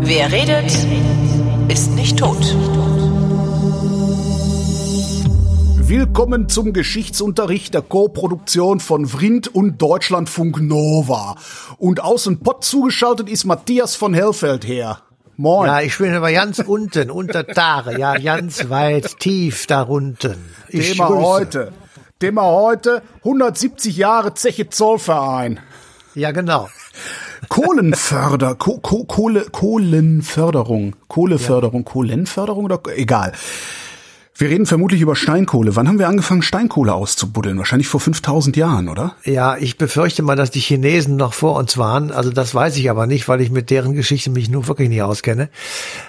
Wer 0.00 0.30
redet, 0.30 0.72
ist 1.68 1.90
nicht 1.92 2.18
tot. 2.18 2.54
Willkommen 5.78 6.48
zum 6.48 6.72
Geschichtsunterricht 6.72 7.74
der 7.74 7.82
Co-Produktion 7.82 8.80
von 8.80 9.06
Vrindt 9.06 9.48
und 9.48 9.82
Deutschlandfunk 9.82 10.60
Nova. 10.60 11.36
Und 11.78 12.00
außen 12.00 12.40
Pott 12.40 12.64
zugeschaltet 12.64 13.28
ist 13.28 13.44
Matthias 13.44 13.96
von 13.96 14.14
Hellfeld 14.14 14.66
her. 14.66 15.00
Moin. 15.36 15.66
Ja, 15.66 15.80
ich 15.80 15.98
bin 15.98 16.14
aber 16.14 16.30
ganz 16.32 16.60
unten, 16.60 17.10
unter 17.10 17.46
Tage, 17.46 17.98
ja, 17.98 18.16
ganz 18.16 18.68
weit, 18.70 19.18
tief 19.18 19.66
darunten. 19.66 20.36
Ich 20.68 20.92
Thema 20.92 21.08
grüße. 21.08 21.22
heute. 21.22 21.72
Thema 22.24 22.44
heute 22.44 23.02
170 23.18 23.98
Jahre 23.98 24.32
Zeche 24.32 24.70
Zollverein. 24.70 25.60
Ja, 26.14 26.30
genau. 26.30 26.70
Kohlenförder, 27.50 28.54
Ko 28.54 28.78
Ko 28.78 29.04
Kohle, 29.04 29.44
Kohlenförderung, 29.52 30.96
Kohleförderung, 31.08 31.84
Kohlenförderung 31.84 32.64
oder 32.64 32.80
egal. 32.96 33.32
Wir 34.36 34.50
reden 34.50 34.66
vermutlich 34.66 35.00
über 35.00 35.14
Steinkohle. 35.14 35.76
Wann 35.76 35.86
haben 35.86 36.00
wir 36.00 36.08
angefangen, 36.08 36.42
Steinkohle 36.42 36.92
auszubuddeln? 36.92 37.56
Wahrscheinlich 37.56 37.86
vor 37.86 38.00
5000 38.00 38.56
Jahren, 38.56 38.88
oder? 38.88 39.14
Ja, 39.24 39.56
ich 39.56 39.78
befürchte 39.78 40.22
mal, 40.22 40.34
dass 40.34 40.50
die 40.50 40.58
Chinesen 40.58 41.14
noch 41.14 41.32
vor 41.32 41.56
uns 41.56 41.78
waren. 41.78 42.10
Also 42.10 42.30
das 42.30 42.52
weiß 42.52 42.76
ich 42.76 42.90
aber 42.90 43.06
nicht, 43.06 43.28
weil 43.28 43.40
ich 43.40 43.52
mit 43.52 43.70
deren 43.70 43.92
Geschichte 43.92 44.30
mich 44.30 44.48
nur 44.48 44.66
wirklich 44.66 44.88
nicht 44.88 45.02
auskenne. 45.02 45.50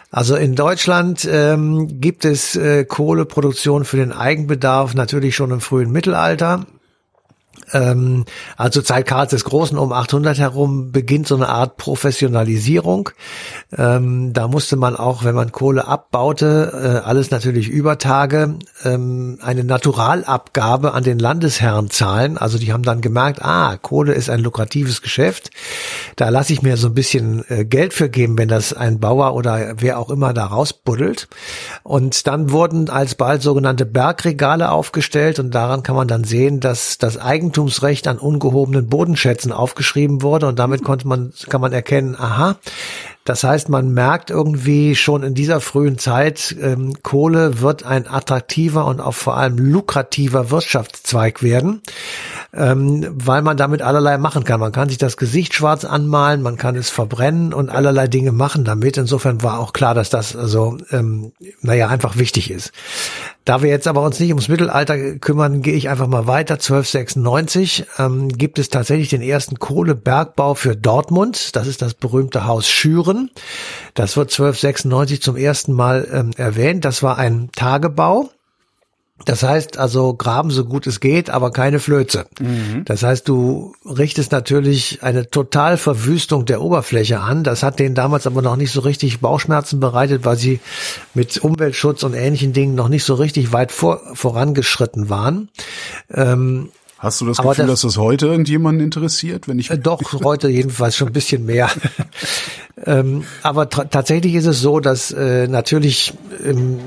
Also 0.09 0.35
in 0.35 0.55
Deutschland 0.55 1.27
ähm, 1.31 2.02
gibt 2.02 2.25
es 2.25 2.55
äh, 2.55 2.83
Kohleproduktion 2.85 3.85
für 3.85 3.97
den 3.97 4.11
Eigenbedarf 4.11 4.95
natürlich 4.95 5.35
schon 5.35 5.52
im 5.52 5.61
frühen 5.61 5.91
Mittelalter. 5.91 6.66
Ähm, 7.73 8.25
also 8.57 8.81
Zeit 8.81 9.05
Karls 9.05 9.31
des 9.31 9.44
Großen 9.45 9.77
um 9.77 9.91
800 9.91 10.38
herum 10.38 10.91
beginnt 10.91 11.27
so 11.27 11.35
eine 11.35 11.49
Art 11.49 11.77
Professionalisierung. 11.77 13.09
Ähm, 13.75 14.33
da 14.33 14.47
musste 14.47 14.75
man 14.75 14.95
auch, 14.95 15.23
wenn 15.23 15.35
man 15.35 15.52
Kohle 15.52 15.88
abbaute, 15.88 16.72
äh, 16.73 17.07
alles 17.07 17.31
natürlich 17.31 17.69
über 17.69 17.97
Tage, 17.97 18.55
ähm, 18.83 19.39
eine 19.41 19.63
Naturalabgabe 19.63 20.94
an 20.94 21.03
den 21.03 21.19
Landesherrn 21.19 21.89
zahlen. 21.89 22.38
Also 22.38 22.57
die 22.57 22.73
haben 22.73 22.83
dann 22.83 23.02
gemerkt, 23.02 23.41
ah, 23.41 23.77
Kohle 23.77 24.13
ist 24.13 24.29
ein 24.29 24.41
lukratives 24.41 25.02
Geschäft. 25.02 25.52
Da 26.16 26.29
lasse 26.29 26.53
ich 26.53 26.61
mir 26.61 26.77
so 26.77 26.88
ein 26.88 26.94
bisschen 26.94 27.44
äh, 27.50 27.66
Geld 27.66 27.94
für 27.94 28.09
geben, 28.09 28.38
wenn 28.38 28.47
das 28.47 28.73
ein 28.73 29.00
Bauer 29.00 29.33
oder 29.35 29.75
wer 29.77 30.00
auch 30.00 30.09
immer 30.09 30.33
da 30.33 30.45
rausbuddelt. 30.45 31.27
Und 31.83 32.27
dann 32.27 32.52
wurden 32.52 32.89
alsbald 32.89 33.41
sogenannte 33.41 33.85
Bergregale 33.85 34.72
aufgestellt 34.72 35.39
und 35.39 35.53
daran 35.53 35.83
kann 35.83 35.95
man 35.95 36.07
dann 36.07 36.23
sehen, 36.23 36.59
dass 36.59 36.97
das 36.97 37.17
Eigentumsrecht 37.56 38.09
an 38.09 38.17
ungehobenen 38.17 38.89
Bodenschätzen 38.89 39.53
aufgeschrieben 39.53 40.22
wurde 40.22 40.48
und 40.48 40.59
damit 40.59 40.84
konnte 40.84 41.08
man, 41.08 41.31
kann 41.50 41.62
man 41.62 41.72
erkennen, 41.72 42.14
aha, 42.16 42.58
das 43.26 43.44
heißt, 43.44 43.70
man 43.70 43.92
merkt 43.92 44.30
irgendwie 44.30 44.95
schon 44.95 45.23
in 45.23 45.34
dieser 45.34 45.59
frühen 45.59 45.98
Zeit, 45.98 46.56
ähm, 46.62 47.02
Kohle 47.02 47.59
wird 47.59 47.84
ein 47.84 48.08
attraktiver 48.08 48.86
und 48.86 49.02
auch 49.02 49.16
vor 49.16 49.36
allem 49.36 49.58
lukrativer 49.58 50.52
Wirtschaftszweig 50.52 51.42
werden, 51.42 51.81
ähm, 52.53 53.03
weil 53.12 53.42
man 53.42 53.58
damit 53.58 53.81
allerlei 53.81 54.20
machen 54.20 54.44
kann. 54.44 54.59
Man 54.59 54.72
kann 54.72 54.90
sich 54.90 55.00
das 55.00 55.18
Gesicht 55.18 55.56
schwarz 55.56 55.86
anmalen, 55.86 56.44
man 56.44 56.56
kann 56.56 56.76
es 56.76 56.92
verbrennen 56.92 57.52
und 57.52 57.72
allerlei 57.72 58.08
Dinge 58.08 58.31
machen 58.31 58.64
damit. 58.64 58.96
Insofern 58.98 59.42
war 59.42 59.59
auch 59.59 59.73
klar, 59.73 59.96
dass 59.96 60.12
das 60.12 60.36
also, 60.36 60.78
ähm, 60.92 61.31
naja, 61.62 61.88
einfach 61.88 62.18
wichtig 62.18 62.52
ist. 62.52 62.73
Da 63.46 63.62
wir 63.62 63.70
jetzt 63.70 63.88
aber 63.88 64.02
uns 64.02 64.20
nicht 64.20 64.30
ums 64.30 64.48
Mittelalter 64.48 65.18
kümmern, 65.18 65.62
gehe 65.62 65.76
ich 65.76 65.88
einfach 65.88 66.08
mal 66.08 66.26
weiter. 66.26 66.56
1296 66.56 67.86
ähm, 68.00 68.30
gibt 68.30 68.58
es 68.58 68.70
tatsächlich 68.70 69.09
den 69.09 69.22
ersten 69.22 69.59
Kohlebergbau 69.59 70.56
für 70.56 70.76
Dortmund. 70.76 71.56
Das 71.56 71.68
ist 71.68 71.84
das 71.84 71.94
berühmte 71.94 72.46
Haus 72.46 72.68
Schüren. 72.68 73.15
Das 73.94 74.18
wird 74.18 74.30
1296 74.31 75.22
zum 75.22 75.36
ersten 75.38 75.74
Mal 75.74 76.08
ähm, 76.12 76.31
erwähnt. 76.38 76.86
Das 76.86 77.03
war 77.03 77.18
ein 77.18 77.50
Tagebau. 77.56 78.30
Das 79.24 79.44
heißt 79.44 79.78
also 79.78 80.14
graben 80.14 80.52
so 80.52 80.66
gut 80.66 80.86
es 80.88 81.00
geht, 81.00 81.30
aber 81.30 81.52
keine 81.52 81.80
Flöze. 81.80 82.26
Das 82.84 83.02
heißt, 83.02 83.26
du 83.30 83.74
richtest 83.86 84.34
natürlich 84.34 85.03
eine 85.03 85.30
total 85.30 85.78
Verwüstung 85.78 86.44
der 86.46 86.62
Oberfläche 86.62 87.22
an. 87.22 87.46
Das 87.46 87.64
hat 87.64 87.80
denen 87.80 87.96
damals 87.96 88.28
aber 88.28 88.42
noch 88.42 88.58
nicht 88.58 88.74
so 88.74 88.81
richtig 88.81 89.22
Bauchschmerzen 89.22 89.80
bereitet, 89.80 90.26
weil 90.26 90.36
sie 90.36 90.59
mit 91.14 91.38
Umweltschutz 91.38 92.03
und 92.03 92.14
ähnlichen 92.14 92.52
Dingen 92.52 92.76
noch 92.76 92.90
nicht 92.90 93.06
so 93.06 93.14
richtig 93.14 93.53
weit 93.53 93.72
vor, 93.72 94.02
vorangeschritten 94.16 95.09
waren. 95.09 95.47
Ähm, 96.14 96.70
Hast 96.97 97.22
du 97.22 97.26
das 97.26 97.38
Gefühl, 97.38 97.68
das- 97.68 97.68
dass 97.68 97.94
das 97.94 97.97
heute 97.97 98.26
irgendjemanden 98.28 98.84
interessiert, 98.84 99.47
wenn 99.47 99.59
ich 99.59 99.70
Äh, 99.72 99.78
Doch, 99.78 100.02
heute 100.26 100.50
jedenfalls 100.50 100.97
schon 100.97 101.08
ein 101.08 101.14
bisschen 101.14 101.46
mehr. 101.46 101.70
ähm, 102.88 103.23
aber 103.41 103.69
tatsächlich 103.69 104.35
ist 104.35 104.46
es 104.46 104.62
so, 104.62 104.79
dass 104.79 105.12
äh, 105.12 105.47
natürlich 105.47 106.13
ähm, 106.46 106.79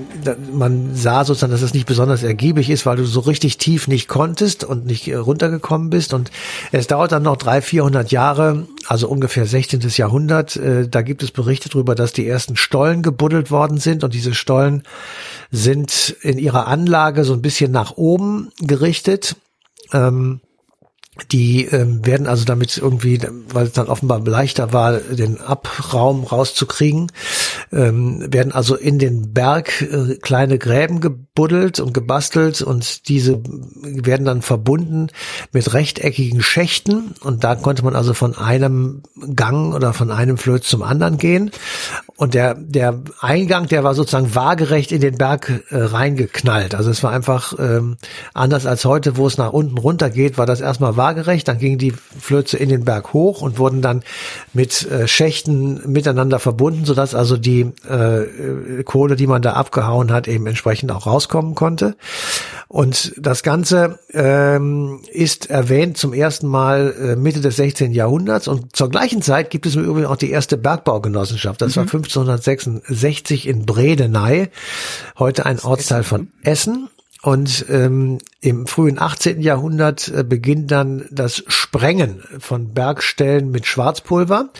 man 0.52 0.94
sah 0.94 1.24
sozusagen, 1.24 1.50
dass 1.50 1.62
es 1.62 1.74
nicht 1.74 1.86
besonders 1.86 2.22
ergiebig 2.22 2.70
ist, 2.70 2.86
weil 2.86 2.96
du 2.96 3.04
so 3.04 3.20
richtig 3.20 3.58
tief 3.58 3.88
nicht 3.88 4.06
konntest 4.06 4.62
und 4.62 4.86
nicht 4.86 5.08
äh, 5.08 5.16
runtergekommen 5.16 5.90
bist. 5.90 6.14
Und 6.14 6.30
es 6.70 6.86
dauert 6.86 7.10
dann 7.10 7.24
noch 7.24 7.36
drei, 7.36 7.60
vierhundert 7.62 8.12
Jahre, 8.12 8.66
also 8.86 9.08
ungefähr 9.08 9.46
16. 9.46 9.80
Jahrhundert. 9.96 10.54
Äh, 10.56 10.88
da 10.88 11.02
gibt 11.02 11.24
es 11.24 11.32
Berichte 11.32 11.68
darüber, 11.68 11.96
dass 11.96 12.12
die 12.12 12.28
ersten 12.28 12.56
Stollen 12.56 13.02
gebuddelt 13.02 13.50
worden 13.50 13.78
sind. 13.78 14.04
Und 14.04 14.14
diese 14.14 14.34
Stollen 14.34 14.84
sind 15.50 16.16
in 16.20 16.38
ihrer 16.38 16.68
Anlage 16.68 17.24
so 17.24 17.32
ein 17.32 17.42
bisschen 17.42 17.72
nach 17.72 17.96
oben 17.96 18.50
gerichtet. 18.60 19.34
Ähm, 19.92 20.40
die 21.32 21.64
ähm, 21.64 22.04
werden 22.06 22.26
also 22.26 22.44
damit 22.44 22.76
irgendwie, 22.78 23.20
weil 23.52 23.66
es 23.66 23.72
dann 23.72 23.88
offenbar 23.88 24.20
leichter 24.20 24.72
war, 24.72 24.98
den 24.98 25.40
Abraum 25.40 26.24
rauszukriegen, 26.24 27.10
ähm, 27.72 28.32
werden 28.32 28.52
also 28.52 28.76
in 28.76 28.98
den 28.98 29.32
Berg 29.32 29.82
äh, 29.82 30.16
kleine 30.16 30.58
Gräben 30.58 31.00
gebuddelt 31.00 31.80
und 31.80 31.92
gebastelt 31.92 32.62
und 32.62 33.08
diese 33.08 33.42
werden 33.82 34.26
dann 34.26 34.42
verbunden 34.42 35.08
mit 35.52 35.72
rechteckigen 35.74 36.42
Schächten 36.42 37.14
und 37.22 37.44
da 37.44 37.56
konnte 37.56 37.84
man 37.84 37.96
also 37.96 38.14
von 38.14 38.36
einem 38.36 39.02
Gang 39.34 39.74
oder 39.74 39.92
von 39.92 40.10
einem 40.10 40.38
Flöz 40.38 40.68
zum 40.68 40.82
anderen 40.82 41.18
gehen 41.18 41.50
und 42.16 42.34
der 42.34 42.54
der 42.54 43.00
Eingang, 43.20 43.66
der 43.66 43.84
war 43.84 43.94
sozusagen 43.94 44.34
waagerecht 44.34 44.92
in 44.92 45.00
den 45.00 45.16
Berg 45.16 45.64
äh, 45.70 45.76
reingeknallt. 45.76 46.74
Also 46.74 46.90
es 46.90 47.02
war 47.02 47.12
einfach 47.12 47.54
ähm, 47.58 47.96
anders 48.34 48.66
als 48.66 48.84
heute, 48.84 49.16
wo 49.16 49.26
es 49.26 49.38
nach 49.38 49.52
unten 49.52 49.78
runter 49.78 50.10
geht, 50.10 50.38
war 50.38 50.46
das 50.46 50.60
erstmal 50.60 50.96
waagerecht, 50.96 51.07
dann 51.14 51.58
gingen 51.58 51.78
die 51.78 51.92
Flöze 51.92 52.56
in 52.56 52.68
den 52.68 52.84
Berg 52.84 53.12
hoch 53.12 53.42
und 53.42 53.58
wurden 53.58 53.82
dann 53.82 54.02
mit 54.52 54.90
äh, 54.90 55.08
Schächten 55.08 55.80
miteinander 55.90 56.38
verbunden, 56.38 56.84
sodass 56.84 57.14
also 57.14 57.36
die 57.36 57.72
äh, 57.88 58.82
Kohle, 58.84 59.16
die 59.16 59.26
man 59.26 59.42
da 59.42 59.52
abgehauen 59.52 60.12
hat, 60.12 60.28
eben 60.28 60.46
entsprechend 60.46 60.92
auch 60.92 61.06
rauskommen 61.06 61.54
konnte. 61.54 61.96
Und 62.68 63.14
das 63.16 63.42
Ganze 63.42 63.98
ähm, 64.12 65.00
ist 65.10 65.50
erwähnt 65.50 65.96
zum 65.96 66.12
ersten 66.12 66.46
Mal 66.46 66.94
äh, 67.00 67.16
Mitte 67.16 67.40
des 67.40 67.56
16. 67.56 67.92
Jahrhunderts 67.92 68.48
und 68.48 68.76
zur 68.76 68.90
gleichen 68.90 69.22
Zeit 69.22 69.50
gibt 69.50 69.66
es 69.66 69.76
im 69.76 69.84
Übrigen 69.84 70.06
auch 70.06 70.16
die 70.16 70.30
erste 70.30 70.56
Bergbaugenossenschaft. 70.56 71.62
Das 71.62 71.76
war 71.76 71.84
1566 71.84 73.48
in 73.48 73.64
Bredeney, 73.64 74.48
heute 75.18 75.46
ein 75.46 75.58
Ortsteil 75.60 76.02
von 76.02 76.28
Essen. 76.42 76.88
Und 77.22 77.66
ähm, 77.68 78.18
im 78.40 78.68
frühen 78.68 79.00
18. 79.00 79.40
Jahrhundert 79.40 80.06
äh, 80.08 80.22
beginnt 80.22 80.70
dann 80.70 81.06
das 81.10 81.42
Sprengen 81.48 82.22
von 82.38 82.72
Bergstellen 82.72 83.50
mit 83.50 83.66
Schwarzpulver. 83.66 84.50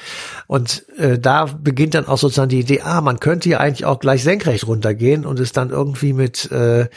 Und 0.48 0.84
äh, 0.98 1.20
da 1.20 1.44
beginnt 1.44 1.94
dann 1.94 2.08
auch 2.08 2.19
sozusagen 2.19 2.48
die 2.48 2.58
Idee, 2.58 2.80
ah, 2.80 3.00
man 3.00 3.20
könnte 3.20 3.48
ja 3.48 3.58
eigentlich 3.58 3.84
auch 3.84 4.00
gleich 4.00 4.24
senkrecht 4.24 4.66
runtergehen 4.66 5.24
und 5.24 5.38
es 5.38 5.52
dann 5.52 5.70
irgendwie 5.70 6.12
mit 6.12 6.50
äh, 6.50 6.88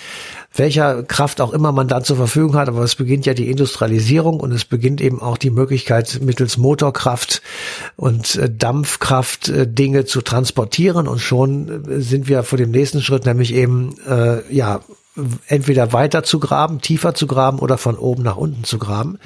welcher 0.55 1.03
Kraft 1.03 1.39
auch 1.39 1.53
immer 1.53 1.71
man 1.71 1.87
dann 1.87 2.03
zur 2.03 2.17
Verfügung 2.17 2.55
hat. 2.55 2.67
Aber 2.67 2.81
es 2.81 2.95
beginnt 2.95 3.27
ja 3.27 3.35
die 3.35 3.51
Industrialisierung 3.51 4.39
und 4.39 4.51
es 4.51 4.65
beginnt 4.65 4.99
eben 4.99 5.21
auch 5.21 5.37
die 5.37 5.51
Möglichkeit, 5.51 6.21
mittels 6.23 6.57
Motorkraft 6.57 7.43
und 7.97 8.35
äh, 8.35 8.49
Dampfkraft 8.49 9.49
äh, 9.49 9.67
Dinge 9.67 10.05
zu 10.05 10.21
transportieren. 10.21 11.07
Und 11.07 11.19
schon 11.19 11.85
äh, 11.87 12.01
sind 12.01 12.27
wir 12.27 12.41
vor 12.41 12.57
dem 12.57 12.71
nächsten 12.71 13.03
Schritt, 13.03 13.27
nämlich 13.27 13.53
eben, 13.53 13.95
äh, 14.09 14.41
ja, 14.51 14.79
entweder 15.47 15.93
weiter 15.93 16.23
zu 16.23 16.39
graben, 16.39 16.81
tiefer 16.81 17.13
zu 17.13 17.27
graben 17.27 17.59
oder 17.59 17.77
von 17.77 17.97
oben 17.97 18.23
nach 18.23 18.37
unten 18.37 18.63
zu 18.63 18.77
graben. 18.77 19.19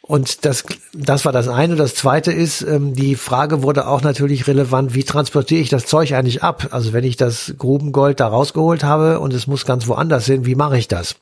Und 0.00 0.44
das, 0.44 0.64
das 0.92 1.24
war 1.24 1.32
das 1.32 1.48
eine. 1.48 1.76
Das 1.76 1.94
zweite 1.94 2.32
ist, 2.32 2.62
ähm, 2.62 2.94
die 2.94 3.14
Frage 3.14 3.62
wurde 3.62 3.86
auch 3.86 4.02
natürlich 4.02 4.46
relevant, 4.46 4.94
wie 4.94 5.04
transportiere 5.04 5.60
ich 5.60 5.70
das 5.70 5.86
Zeug 5.86 6.12
eigentlich 6.12 6.42
ab? 6.42 6.68
Also 6.72 6.92
wenn 6.92 7.04
ich 7.04 7.16
das 7.16 7.54
Grubengold 7.56 8.20
da 8.20 8.28
rausgeholt 8.28 8.84
habe 8.84 9.20
und 9.20 9.32
es 9.32 9.46
muss 9.46 9.64
ganz 9.64 9.86
woanders 9.86 10.26
hin, 10.26 10.44
wie 10.44 10.56
mache 10.56 10.76
ich 10.76 10.88
das? 10.88 11.16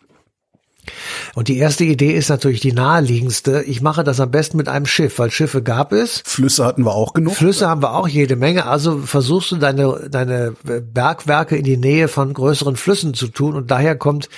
Und 1.35 1.49
die 1.49 1.59
erste 1.59 1.85
Idee 1.85 2.13
ist 2.13 2.29
natürlich 2.29 2.61
die 2.61 2.73
naheliegendste. 2.73 3.63
Ich 3.63 3.81
mache 3.81 4.05
das 4.05 4.21
am 4.21 4.31
besten 4.31 4.57
mit 4.57 4.69
einem 4.69 4.87
Schiff, 4.87 5.19
weil 5.19 5.31
Schiffe 5.31 5.63
gab 5.63 5.93
es. 5.93 6.23
Flüsse 6.25 6.65
hatten 6.65 6.85
wir 6.85 6.95
auch 6.95 7.15
genug. 7.15 7.35
Flüsse 7.35 7.69
haben 7.69 7.83
wir 7.83 7.95
auch 7.95 8.09
jede 8.09 8.37
Menge. 8.37 8.67
Also 8.67 8.99
versuchst 8.99 9.53
du 9.53 9.57
deine, 9.57 10.09
deine 10.11 10.55
Bergwerke 10.63 11.57
in 11.57 11.65
die 11.65 11.77
Nähe 11.77 12.09
von 12.09 12.35
größeren 12.35 12.77
Flüssen 12.77 13.15
zu 13.15 13.29
tun. 13.29 13.55
Und 13.55 13.71
daher 13.71 13.97
kommt 13.97 14.29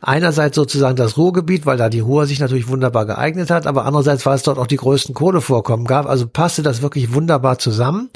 einerseits 0.00 0.56
sozusagen 0.56 0.96
das 0.96 1.16
Ruhrgebiet, 1.16 1.64
weil 1.66 1.78
da 1.78 1.88
die 1.88 2.00
Ruhr 2.00 2.26
sich 2.26 2.40
natürlich 2.40 2.68
wunderbar 2.68 3.06
geeignet 3.06 3.50
hat, 3.50 3.66
aber 3.66 3.84
andererseits, 3.84 4.26
weil 4.26 4.34
es 4.34 4.42
dort 4.42 4.58
auch 4.58 4.66
die 4.66 4.76
größten 4.76 5.14
Kohlevorkommen 5.14 5.86
gab. 5.86 6.06
Also 6.06 6.26
passte 6.26 6.62
das 6.62 6.82
wirklich 6.82 7.14
wunderbar 7.14 7.58
zusammen. 7.58 8.10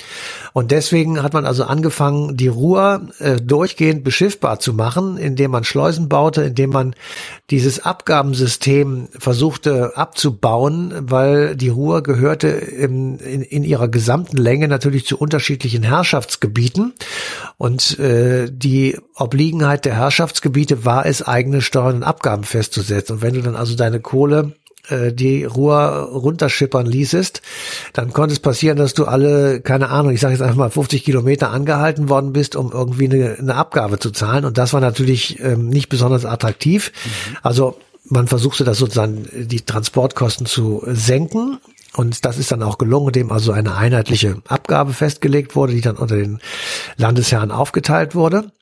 Und 0.53 0.71
deswegen 0.71 1.23
hat 1.23 1.33
man 1.33 1.47
also 1.47 1.65
angefangen, 1.65 2.37
die 2.37 2.49
Ruhr 2.49 3.09
äh, 3.19 3.37
durchgehend 3.37 4.05
beschiffbar 4.05 4.59
zu 4.59 4.75
machen, 4.75 5.17
indem 5.17 5.53
man 5.53 5.65
Schleusen 5.65 6.09
baute, 6.09 6.43
indem 6.43 6.71
man 6.71 6.95
dieses 7.51 7.76
Abgabensystem 7.81 9.09
versuchte 9.19 9.97
abzubauen, 9.97 10.95
weil 10.99 11.57
die 11.57 11.69
Ruhr 11.69 12.03
gehörte 12.03 12.49
in, 12.49 13.19
in, 13.19 13.43
in 13.43 13.65
ihrer 13.65 13.89
gesamten 13.89 14.37
Länge 14.37 14.69
natürlich 14.69 15.07
zu 15.07 15.19
unterschiedlichen 15.19 15.83
Herrschaftsgebieten. 15.83 16.95
Und 17.59 17.99
äh, 17.99 18.51
die 18.51 18.99
Obliegenheit 19.15 19.85
der 19.85 19.97
Herrschaftsgebiete 19.97 20.85
war 20.85 21.07
es, 21.07 21.23
eigene 21.23 21.63
Steuern 21.63 21.97
und 21.97 22.03
Abgaben 22.03 22.45
festzusetzen. 22.45 23.17
Und 23.17 23.23
wenn 23.23 23.35
du 23.35 23.43
dann 23.43 23.57
also 23.57 23.77
deine 23.77 24.01
Kohle 24.01 24.53
äh, 24.89 25.13
die 25.13 25.45
Ruhr 25.45 26.11
runterschippern 26.13 26.87
ließest, 26.87 27.43
dann 27.93 28.13
konnte 28.13 28.33
es 28.33 28.41
passieren, 28.41 28.77
dass 28.77 28.95
du 28.95 29.05
alle, 29.05 29.61
keine 29.61 29.91
Ahnung, 29.91 30.13
ich 30.13 30.21
sage 30.21 30.35
jetzt 30.35 30.43
einfach 30.43 30.57
mal 30.57 30.71
50 30.71 31.05
Kilometer 31.05 31.51
angehalten 31.51 32.09
worden 32.09 32.33
bist, 32.33 32.57
um 32.57 32.73
irgendwie 32.73 33.07
eine, 33.07 33.37
eine 33.39 33.55
Abgabe 33.55 33.99
zu 33.99 34.11
zahlen. 34.11 34.45
Und 34.45 34.59
das 34.59 34.73
war 34.73 34.81
natürlich 34.81 35.41
ähm, 35.41 35.69
nicht 35.69 35.89
besonders 35.89 36.25
attraktiv. 36.25 36.93
Mhm. 37.05 37.37
Also 37.43 37.77
man 38.09 38.29
versuchte 38.29 38.65
das 38.65 38.79
sozusagen 38.79 39.29
die 39.33 39.61
Transportkosten 39.63 40.47
zu 40.47 40.83
senken. 40.87 41.59
Und 41.95 42.25
das 42.25 42.39
ist 42.39 42.53
dann 42.53 42.63
auch 42.63 42.79
gelungen, 42.79 43.09
indem 43.09 43.33
also 43.33 43.53
eine 43.53 43.75
einheitliche 43.75 44.37
Abgabe 44.47 44.93
festgelegt 44.93 45.57
wurde, 45.57 45.73
die 45.73 45.81
dann 45.81 45.97
unter 45.97 46.17
den 46.17 46.41
Landesherren 46.97 47.51
aufgeteilt 47.51 48.15
wurde. 48.15 48.53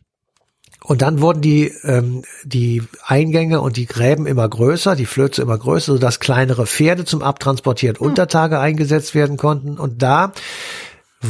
Und 0.87 1.01
dann 1.01 1.23
wurden 1.23 1.41
die, 1.41 1.73
ähm, 1.85 2.23
die 2.45 2.83
Eingänge 3.07 3.63
und 3.63 3.79
die 3.79 3.87
Gräben 3.87 4.27
immer 4.27 4.47
größer, 4.47 4.95
die 4.95 5.07
Flöze 5.07 5.41
immer 5.41 5.57
größer, 5.57 5.95
sodass 5.95 6.21
kleinere 6.21 6.67
Pferde 6.67 7.07
zum 7.07 7.23
Abtransportieren 7.23 7.99
hm. 7.99 8.07
Untertage 8.07 8.61
eingesetzt 8.61 9.15
werden 9.15 9.39
konnten. 9.39 9.79
Und 9.79 10.03
da 10.03 10.35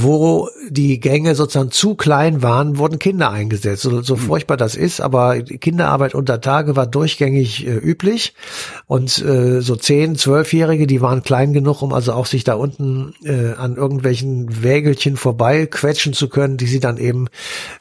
wo 0.03 0.49
die 0.69 0.99
Gänge 0.99 1.35
sozusagen 1.35 1.71
zu 1.71 1.95
klein 1.95 2.43
waren, 2.43 2.79
wurden 2.79 2.99
Kinder 2.99 3.31
eingesetzt. 3.31 3.83
So, 3.83 4.03
so 4.03 4.17
hm. 4.17 4.23
furchtbar 4.23 4.57
das 4.57 4.75
ist, 4.75 5.01
aber 5.01 5.41
Kinderarbeit 5.43 6.15
unter 6.15 6.41
Tage 6.41 6.77
war 6.77 6.87
durchgängig 6.87 7.67
äh, 7.67 7.77
üblich. 7.77 8.35
Und 8.87 9.19
äh, 9.25 9.61
so 9.61 9.77
zehn, 9.77 10.17
zwölfjährige, 10.17 10.87
die 10.87 11.01
waren 11.01 11.23
klein 11.23 11.53
genug, 11.53 11.83
um 11.83 11.93
also 11.93 12.13
auch 12.13 12.27
sich 12.27 12.45
da 12.45 12.55
unten 12.55 13.15
äh, 13.25 13.53
an 13.53 13.77
irgendwelchen 13.77 14.63
Wägelchen 14.63 15.17
vorbei 15.17 15.67
quetschen 15.67 16.13
zu 16.13 16.29
können, 16.29 16.57
die 16.57 16.67
sie 16.67 16.81
dann 16.81 16.97
eben 16.99 17.29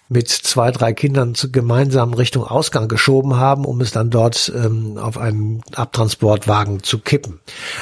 mit 0.10 0.30
zwei, 0.30 0.71
drei 0.71 0.94
Kindern 0.94 1.36
zu, 1.36 1.51
gemeinsam 1.51 2.13
Richtung 2.13 2.44
Ausgang 2.44 2.88
geschoben 2.88 3.38
haben, 3.38 3.65
um 3.65 3.81
es 3.81 3.92
dann 3.92 4.10
dort 4.10 4.51
ähm, 4.56 4.98
auf 4.98 5.18
einen 5.18 5.62
Abtransportwagen 5.74 6.83
zu 6.83 7.00
kippen. 7.00 7.39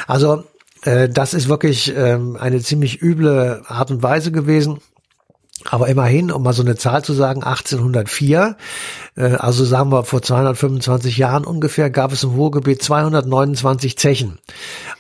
Also 0.08 0.44
äh, 0.84 1.10
das 1.10 1.34
ist 1.34 1.48
wirklich 1.48 1.94
ähm, 1.96 2.38
eine 2.40 2.62
ziemlich 2.62 3.02
üble 3.02 3.64
Art 3.68 3.92
und 3.92 4.04
Weise 4.04 4.32
gewesen. 4.32 4.80
Aber 5.70 5.88
immerhin, 5.90 6.32
um 6.32 6.42
mal 6.42 6.54
so 6.54 6.64
eine 6.64 6.76
Zahl 6.76 7.04
zu 7.04 7.14
sagen, 7.14 7.44
1804, 7.44 8.58
äh, 9.16 9.22
also 9.22 9.64
sagen 9.64 9.92
wir 9.92 10.04
vor 10.06 10.22
225 10.22 11.18
Jahren 11.18 11.46
ungefähr, 11.46 11.90
gab 11.90 12.12
es 12.12 12.24
im 12.24 12.32
Ruhrgebiet 12.32 12.82
229 12.82 13.98
Zechen. 13.98 14.40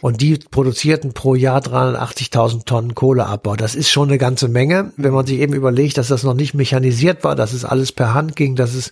Und 0.02 0.22
die 0.22 0.38
produzierten 0.38 1.14
pro 1.14 1.34
Jahr 1.34 1.62
380.000 1.62 2.66
Tonnen 2.66 2.94
Kohleabbau. 2.94 3.56
Das 3.56 3.74
ist 3.74 3.90
schon 3.90 4.10
eine 4.10 4.20
ganze 4.20 4.50
Menge, 4.50 4.92
wenn 4.98 5.14
man 5.14 5.26
sich 5.26 5.40
eben 5.40 5.54
überlegt, 5.54 5.98
dass 5.98 6.10
das 6.10 6.24
noch 6.24 6.36
nicht 6.36 6.54
mechanisiert 6.54 7.24
war, 7.24 7.36
dass 7.36 7.54
es 7.54 7.66
alles 7.66 7.92
per 7.92 8.14
Hand 8.14 8.36
ging, 8.36 8.56
dass 8.56 8.76
es 8.76 8.92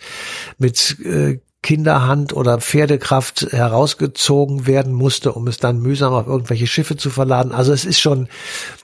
mit 0.58 0.98
äh, 1.06 1.40
Kinderhand 1.62 2.34
oder 2.34 2.60
Pferdekraft 2.60 3.48
herausgezogen 3.52 4.66
werden 4.66 4.94
musste, 4.94 5.34
um 5.34 5.48
es 5.48 5.58
dann 5.58 5.80
mühsam 5.80 6.14
auf 6.14 6.26
irgendwelche 6.26 6.68
Schiffe 6.68 6.96
zu 6.96 7.10
verladen. 7.10 7.52
Also 7.52 7.74
es 7.74 7.84
ist 7.84 8.00
schon 8.00 8.30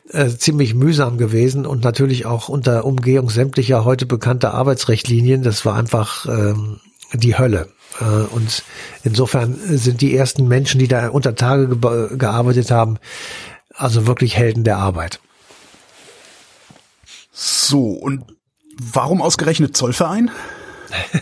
äh, 0.09 0.29
ziemlich 0.29 0.73
mühsam 0.73 1.17
gewesen 1.17 1.65
und 1.65 1.83
natürlich 1.83 2.25
auch 2.25 2.49
unter 2.49 2.83
Umgehung 2.83 3.29
sämtlicher 3.29 3.85
heute 3.85 4.05
bekannter 4.05 4.53
Arbeitsrichtlinien. 4.53 5.41
Das 5.41 5.65
war 5.65 5.75
einfach 5.75 6.25
ähm, 6.25 6.81
die 7.13 7.37
Hölle. 7.37 7.69
Äh, 8.01 8.03
und 8.03 8.63
insofern 9.03 9.55
sind 9.55 10.01
die 10.01 10.15
ersten 10.15 10.47
Menschen, 10.47 10.79
die 10.79 10.89
da 10.89 11.07
unter 11.07 11.35
Tage 11.35 11.77
ge 11.77 12.17
gearbeitet 12.17 12.71
haben, 12.71 12.97
also 13.73 14.05
wirklich 14.05 14.35
Helden 14.35 14.65
der 14.65 14.77
Arbeit. 14.77 15.21
So, 17.31 17.91
und 17.91 18.23
warum 18.77 19.21
ausgerechnet 19.21 19.77
Zollverein? 19.77 20.29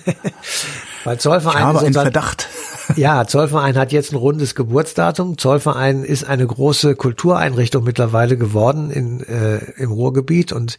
Weil 1.04 1.20
Zollverein 1.20 1.58
ich 1.58 1.64
habe 1.64 1.80
einen 1.80 1.94
Verdacht. 1.94 2.50
Ja, 2.98 3.26
Zollverein 3.26 3.78
hat 3.78 3.94
jetzt 3.94 4.12
ein 4.12 4.18
rundes 4.18 4.56
Geburtsdatum. 4.56 5.38
Zollverein 5.38 6.04
ist 6.04 6.26
eine 6.26 6.46
große 6.46 6.96
Kultureinrichtung 6.96 7.84
mittlerweile 7.84 8.38
geworden 8.38 8.92
in, 8.92 9.22
äh, 9.22 9.60
im 9.78 9.94
Ruhrgebiet 9.94 10.52
und 10.52 10.78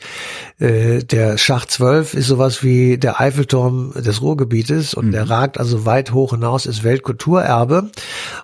äh, 0.58 1.02
der 1.02 1.38
Schacht 1.38 1.70
12 1.70 2.12
ist 2.12 2.26
sowas 2.26 2.62
wie 2.62 2.98
der 2.98 3.20
Eiffelturm 3.20 3.94
des 3.94 4.20
Ruhrgebietes 4.20 4.92
und 4.92 5.06
mhm. 5.06 5.12
der 5.12 5.30
ragt 5.30 5.58
also 5.58 5.86
weit 5.86 6.12
hoch 6.12 6.32
hinaus, 6.32 6.66
ist 6.66 6.84
Weltkulturerbe. 6.84 7.90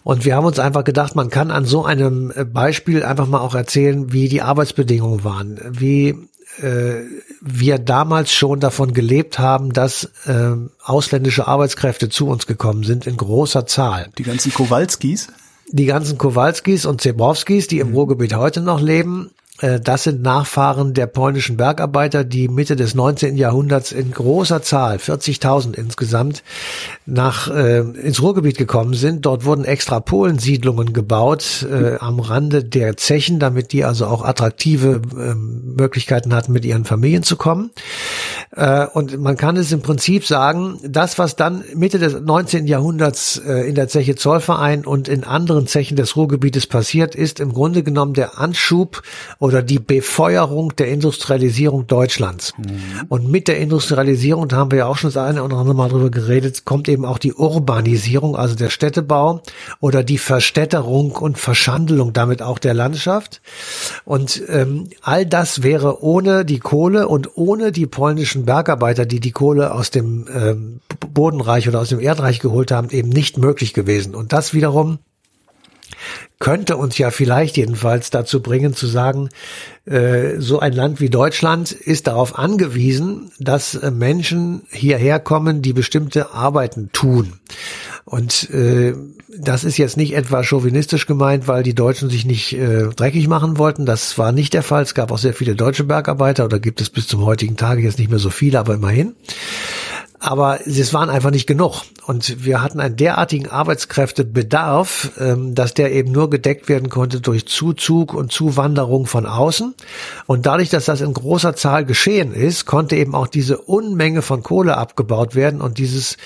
Und 0.05 0.25
wir 0.25 0.37
haben 0.37 0.47
uns 0.47 0.59
einfach 0.59 0.85
gedacht, 0.85 1.15
man 1.15 1.29
kann 1.29 1.51
an 1.51 1.67
so 1.67 1.85
einem 1.85 2.33
Beispiel 2.53 3.05
einfach 3.05 3.27
mal 3.27 3.41
auch 3.41 3.55
erzählen, 3.55 4.11
wie 4.11 4.29
die 4.29 4.43
Arbeitsbedingungen 4.43 5.23
waren, 5.23 5.61
wie 5.71 6.17
äh, 6.63 7.03
wir 7.41 7.79
damals 7.79 8.33
schon 8.33 8.61
davon 8.61 8.93
gelebt 8.93 9.39
haben, 9.39 9.73
dass 9.73 10.11
äh, 10.27 10.53
ausländische 10.83 11.47
Arbeitskräfte 11.47 12.09
zu 12.09 12.29
uns 12.29 12.47
gekommen 12.47 12.85
sind 12.85 13.07
in 13.07 13.17
großer 13.17 13.67
Zahl. 13.67 14.11
Die 14.19 14.25
ganzen 14.25 14.53
Kowalskis? 14.53 15.29
Die 15.73 15.87
ganzen 15.87 16.19
Kowalskis 16.19 16.85
und 16.85 17.01
Zebrowskis, 17.01 17.69
die 17.69 17.79
im 17.79 17.91
mhm. 17.91 17.95
Ruhrgebiet 17.95 18.35
heute 18.35 18.61
noch 18.61 18.81
leben, 18.81 19.31
das 19.61 20.05
sind 20.05 20.23
Nachfahren 20.23 20.95
der 20.95 21.07
polnischen 21.07 21.57
Bergarbeiter, 21.57 22.25
die 22.25 22.49
Mitte 22.49 22.77
des 22.77 22.95
19. 22.95 23.37
Jahrhunderts 23.37 23.93
in 23.93 24.11
großer 24.11 24.63
Zahl, 24.63 24.97
40.000 24.97 25.75
insgesamt, 25.75 26.43
nach 27.07 27.51
äh, 27.51 27.81
ins 27.81 28.23
Ruhrgebiet 28.23 28.57
gekommen 28.57 28.95
sind. 28.95 29.27
Dort 29.27 29.45
wurden 29.45 29.65
extra 29.65 30.01
Polensiedlungen 30.01 30.93
gebaut 30.93 31.67
äh, 31.71 31.97
am 31.99 32.21
Rande 32.21 32.65
der 32.65 32.97
Zechen, 32.97 33.39
damit 33.39 33.73
die 33.73 33.85
also 33.85 34.07
auch 34.07 34.25
attraktive 34.25 35.03
äh, 35.17 35.35
Möglichkeiten 35.35 36.35
hatten, 36.35 36.53
mit 36.53 36.65
ihren 36.65 36.85
Familien 36.85 37.23
zu 37.23 37.37
kommen. 37.37 37.71
Äh, 38.53 38.87
und 38.87 39.17
man 39.19 39.37
kann 39.37 39.57
es 39.57 39.71
im 39.71 39.81
Prinzip 39.81 40.27
sagen, 40.27 40.79
das, 40.83 41.19
was 41.19 41.37
dann 41.37 41.63
Mitte 41.75 41.99
des 42.01 42.21
19. 42.21 42.67
Jahrhunderts 42.67 43.41
äh, 43.47 43.69
in 43.69 43.77
der 43.77 43.87
Zeche 43.87 44.17
Zollverein 44.17 44.85
und 44.85 45.07
in 45.07 45.23
anderen 45.23 45.69
Zechen 45.69 45.97
des 45.97 46.17
Ruhrgebietes 46.17 46.67
passiert, 46.67 47.15
ist 47.15 47.39
im 47.39 47.53
Grunde 47.53 47.85
genommen 47.85 48.15
der 48.15 48.39
Anschub 48.39 49.03
oder 49.39 49.63
die 49.63 49.79
Befeuerung 49.79 50.75
der 50.75 50.89
Industrialisierung 50.89 51.87
Deutschlands. 51.87 52.53
Mhm. 52.59 53.07
Und 53.09 53.31
mit 53.31 53.47
der 53.47 53.59
Industrialisierung, 53.59 54.49
da 54.49 54.57
haben 54.57 54.73
wir 54.73 54.79
ja 54.79 54.87
auch 54.87 54.97
schon 54.97 55.11
das 55.11 55.17
eine 55.17 55.45
oder 55.45 55.57
andere 55.57 55.77
Mal 55.77 55.89
drüber 55.89 56.11
geredet, 56.11 56.65
kommt 56.65 56.89
eben 56.89 57.05
auch 57.05 57.19
die 57.19 57.35
Urbanisierung, 57.35 58.35
also 58.35 58.57
der 58.57 58.71
Städtebau 58.71 59.43
oder 59.79 60.03
die 60.03 60.19
Verstädterung 60.19 61.13
und 61.13 61.39
Verschandelung 61.39 62.13
damit 62.13 62.43
auch 62.43 62.59
der 62.59 62.75
Landschaft. 62.75 63.43
Und 64.05 64.43
ähm, 64.49 64.89
all 65.03 65.25
das 65.25 65.63
wäre 65.63 66.03
ohne 66.03 66.45
die 66.45 66.59
Kohle 66.59 67.07
und 67.07 67.37
ohne 67.37 67.71
die 67.71 67.87
polnischen 67.87 68.40
Bergarbeiter, 68.45 69.07
die 69.07 69.21
die 69.21 69.33
Kohle 69.33 69.73
aus 69.73 69.91
dem 69.91 70.27
ähm, 70.33 70.81
Bodenreich 71.13 71.69
oder 71.69 71.81
aus 71.81 71.89
dem 71.89 72.01
Erdreich 72.01 72.41
geholt 72.41 72.71
haben, 72.71 72.91
eben 72.91 73.09
nicht 73.09 73.39
möglich 73.39 73.75
gewesen. 73.75 74.15
Und 74.15 74.33
das 74.33 74.55
wiederum 74.55 74.99
könnte 76.39 76.77
uns 76.77 76.97
ja 76.97 77.11
vielleicht 77.11 77.57
jedenfalls 77.57 78.11
dazu 78.11 78.41
bringen 78.41 78.75
zu 78.75 78.87
sagen, 78.87 79.29
äh, 79.85 80.39
so 80.39 80.59
ein 80.59 80.73
Land 80.73 81.01
wie 81.01 81.11
Deutschland 81.11 81.73
ist 81.73 82.07
darauf 82.07 82.39
angewiesen, 82.39 83.31
dass 83.39 83.75
äh, 83.75 83.91
Menschen 83.91 84.63
hierher 84.71 85.21
kommen, 85.21 85.63
die 85.63 85.73
bestimmte 85.73 86.33
Arbeiten 86.33 86.91
tun. 86.93 87.35
Und 88.11 88.51
äh, 88.51 88.93
das 89.29 89.63
ist 89.63 89.79
jetzt 89.79 89.97
nicht 89.97 90.17
etwa 90.17 90.43
chauvinistisch 90.43 91.07
gemeint, 91.07 91.47
weil 91.47 91.63
die 91.63 91.77
Deutschen 91.77 92.11
sich 92.11 92.25
nicht 92.25 92.53
äh, 92.53 92.89
dreckig 92.89 93.29
machen 93.29 93.57
wollten. 93.57 93.87
Das 93.87 94.19
war 94.19 94.33
nicht 94.33 94.53
der 94.53 94.65
Fall. 94.65 94.83
Es 94.83 94.95
gab 94.95 95.13
auch 95.13 95.19
sehr 95.19 95.33
viele 95.33 95.55
deutsche 95.55 95.85
Bergarbeiter 95.85 96.45
oder 96.45 96.59
gibt 96.59 96.81
es 96.81 96.91
bis 96.91 97.07
zum 97.07 97.25
heutigen 97.25 97.57
Tage 97.57 97.83
jetzt 97.83 98.01
nicht 98.01 98.11
mehr 98.11 98.19
so 98.19 98.31
viele, 98.31 98.59
aber 98.59 98.75
immerhin. 98.75 99.15
Aber 100.21 100.67
es 100.67 100.93
waren 100.93 101.09
einfach 101.09 101.31
nicht 101.31 101.47
genug. 101.47 101.83
Und 102.07 102.45
wir 102.45 102.63
hatten 102.63 102.79
einen 102.79 102.97
derartigen 102.97 103.49
Arbeitskräftebedarf, 103.49 105.13
ähm, 105.19 105.55
dass 105.55 105.73
der 105.73 105.93
eben 105.93 106.13
nur 106.13 106.29
gedeckt 106.29 106.69
werden 106.69 106.91
konnte 106.91 107.21
durch 107.23 107.47
Zuzug 107.47 108.13
und 108.13 108.31
Zuwanderung 108.31 109.07
von 109.07 109.25
außen. 109.25 109.75
Und 110.27 110.45
dadurch, 110.45 110.69
dass 110.69 110.85
das 110.85 111.01
in 111.01 111.15
großer 111.15 111.57
Zahl 111.57 111.87
geschehen 111.87 112.35
ist, 112.35 112.67
konnte 112.67 112.97
eben 112.97 113.15
auch 113.15 113.29
diese 113.29 113.59
Unmenge 113.59 114.21
von 114.21 114.43
Kohle 114.43 114.77
abgebaut 114.77 115.35
werden 115.35 115.63
und 115.63 115.79
dieses 115.79 116.19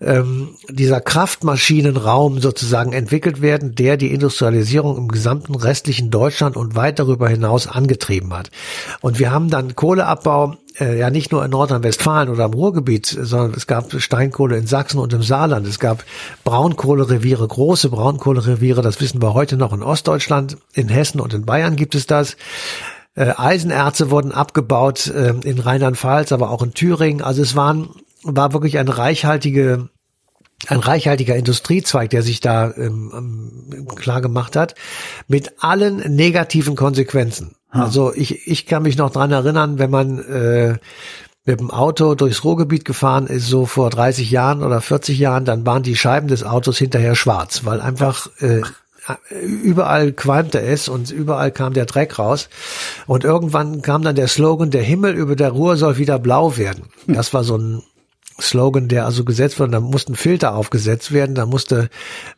ähm, 0.00 0.56
dieser 0.68 1.00
Kraftmaschinenraum 1.00 2.40
sozusagen 2.40 2.92
entwickelt 2.92 3.42
werden, 3.42 3.74
der 3.76 3.96
die 3.96 4.12
Industrialisierung 4.12 4.96
im 4.96 5.08
gesamten 5.08 5.54
restlichen 5.54 6.10
Deutschland 6.10 6.56
und 6.56 6.74
weit 6.74 6.98
darüber 6.98 7.28
hinaus 7.28 7.68
angetrieben 7.68 8.34
hat. 8.34 8.50
Und 9.00 9.20
wir 9.20 9.30
haben 9.30 9.50
dann 9.50 9.76
Kohleabbau 9.76 10.56
äh, 10.80 10.98
ja 10.98 11.10
nicht 11.10 11.32
nur 11.32 11.44
in 11.44 11.50
Nordrhein-Westfalen 11.50 12.28
oder 12.28 12.46
im 12.46 12.54
Ruhrgebiet, 12.54 13.06
sondern 13.06 13.54
es 13.54 13.66
gab 13.66 13.92
Steinkohle 14.00 14.56
in 14.56 14.66
Sachsen 14.66 14.98
und 14.98 15.12
im 15.12 15.22
Saarland. 15.22 15.66
Es 15.66 15.78
gab 15.78 16.04
Braunkohlereviere, 16.44 17.46
große 17.46 17.90
Braunkohlereviere, 17.90 18.82
das 18.82 19.00
wissen 19.00 19.22
wir 19.22 19.34
heute 19.34 19.56
noch 19.56 19.72
in 19.72 19.82
Ostdeutschland, 19.82 20.58
in 20.72 20.88
Hessen 20.88 21.20
und 21.20 21.34
in 21.34 21.44
Bayern 21.44 21.76
gibt 21.76 21.94
es 21.94 22.06
das. 22.06 22.36
Äh, 23.14 23.32
Eisenerze 23.36 24.10
wurden 24.10 24.32
abgebaut 24.32 25.06
äh, 25.06 25.34
in 25.42 25.58
Rheinland-Pfalz, 25.58 26.32
aber 26.32 26.50
auch 26.50 26.62
in 26.62 26.74
Thüringen. 26.74 27.22
Also 27.22 27.42
es 27.42 27.56
waren 27.56 27.90
war 28.22 28.52
wirklich 28.52 28.78
eine 28.78 28.98
reichhaltige 28.98 29.88
ein 30.68 30.78
reichhaltiger 30.78 31.36
Industriezweig, 31.36 32.10
der 32.10 32.22
sich 32.22 32.40
da 32.40 32.72
ähm, 32.76 33.12
ähm, 33.14 33.88
klar 33.94 34.22
gemacht 34.22 34.56
hat, 34.56 34.74
mit 35.28 35.52
allen 35.62 35.98
negativen 36.14 36.76
Konsequenzen. 36.76 37.56
Hm. 37.76 37.82
Also 37.82 38.12
ich, 38.14 38.46
ich 38.46 38.66
kann 38.66 38.82
mich 38.82 38.96
noch 38.96 39.10
dran 39.10 39.30
erinnern, 39.30 39.78
wenn 39.78 39.90
man 39.90 40.18
äh, 40.18 40.78
mit 41.44 41.60
dem 41.60 41.70
Auto 41.70 42.14
durchs 42.14 42.42
Ruhrgebiet 42.44 42.84
gefahren 42.84 43.28
ist, 43.28 43.46
so 43.46 43.66
vor 43.66 43.90
30 43.90 44.30
Jahren 44.30 44.62
oder 44.62 44.80
40 44.80 45.18
Jahren, 45.18 45.44
dann 45.44 45.64
waren 45.64 45.84
die 45.84 45.96
Scheiben 45.96 46.28
des 46.28 46.42
Autos 46.42 46.78
hinterher 46.78 47.14
schwarz, 47.14 47.64
weil 47.64 47.80
einfach 47.80 48.28
äh, 48.40 48.62
überall 49.30 50.12
qualmte 50.12 50.60
es 50.60 50.88
und 50.88 51.10
überall 51.12 51.52
kam 51.52 51.72
der 51.72 51.86
Dreck 51.86 52.18
raus. 52.18 52.48
Und 53.06 53.22
irgendwann 53.22 53.80
kam 53.82 54.02
dann 54.02 54.16
der 54.16 54.26
Slogan, 54.26 54.70
der 54.70 54.82
Himmel 54.82 55.14
über 55.14 55.36
der 55.36 55.50
Ruhr 55.50 55.76
soll 55.76 55.98
wieder 55.98 56.18
blau 56.18 56.56
werden. 56.56 56.84
Das 57.06 57.32
war 57.32 57.44
so 57.44 57.56
ein 57.56 57.82
Slogan, 58.40 58.88
der 58.88 59.06
also 59.06 59.24
gesetzt 59.24 59.58
wurde, 59.58 59.72
da 59.72 59.80
mussten 59.80 60.14
Filter 60.14 60.54
aufgesetzt 60.54 61.12
werden, 61.12 61.34
da 61.34 61.46
musste, 61.46 61.88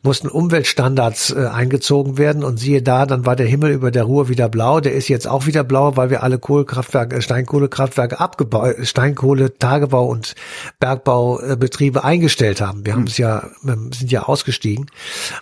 mussten 0.01 0.29
Umweltstandards 0.29 1.31
äh, 1.31 1.47
eingezogen 1.47 2.17
werden 2.17 2.43
und 2.43 2.57
siehe 2.57 2.81
da, 2.81 3.05
dann 3.05 3.25
war 3.25 3.35
der 3.35 3.47
Himmel 3.47 3.71
über 3.71 3.91
der 3.91 4.03
Ruhr 4.03 4.29
wieder 4.29 4.47
blau, 4.47 4.79
der 4.79 4.93
ist 4.93 5.09
jetzt 5.09 5.27
auch 5.27 5.45
wieder 5.45 5.63
blau, 5.63 5.97
weil 5.97 6.09
wir 6.09 6.23
alle 6.23 6.39
Kohlekraftwerke, 6.39 7.17
äh, 7.17 7.21
Steinkohlekraftwerke 7.21 8.19
abgebaut, 8.19 8.75
Steinkohle, 8.83 9.57
Tagebau 9.57 10.05
und 10.05 10.35
Bergbaubetriebe 10.79 12.03
eingestellt 12.03 12.61
haben. 12.61 12.85
Wir 12.85 12.93
haben 12.93 13.03
es 13.07 13.17
ja, 13.17 13.49
wir 13.61 13.77
sind 13.93 14.11
ja 14.11 14.23
ausgestiegen. 14.23 14.87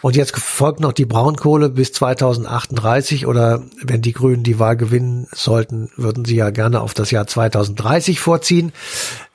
Und 0.02 0.16
jetzt 0.16 0.36
folgt 0.38 0.80
noch 0.80 0.94
die 0.94 1.06
Braunkohle 1.06 1.70
bis 1.70 1.94
2038 1.94 3.28
oder 3.28 3.64
wenn 3.84 4.02
die 4.02 4.14
Grünen 4.14 4.44
die 4.44 4.60
Wahl 4.60 4.76
gewinnen 4.76 5.28
sollten, 5.32 5.92
würden 5.98 6.26
sie 6.26 6.36
ja 6.36 6.50
gerne 6.50 6.82
auf 6.82 6.94
das 6.94 7.12
Jahr 7.12 7.28
2030 7.28 8.20
vorziehen. 8.20 8.72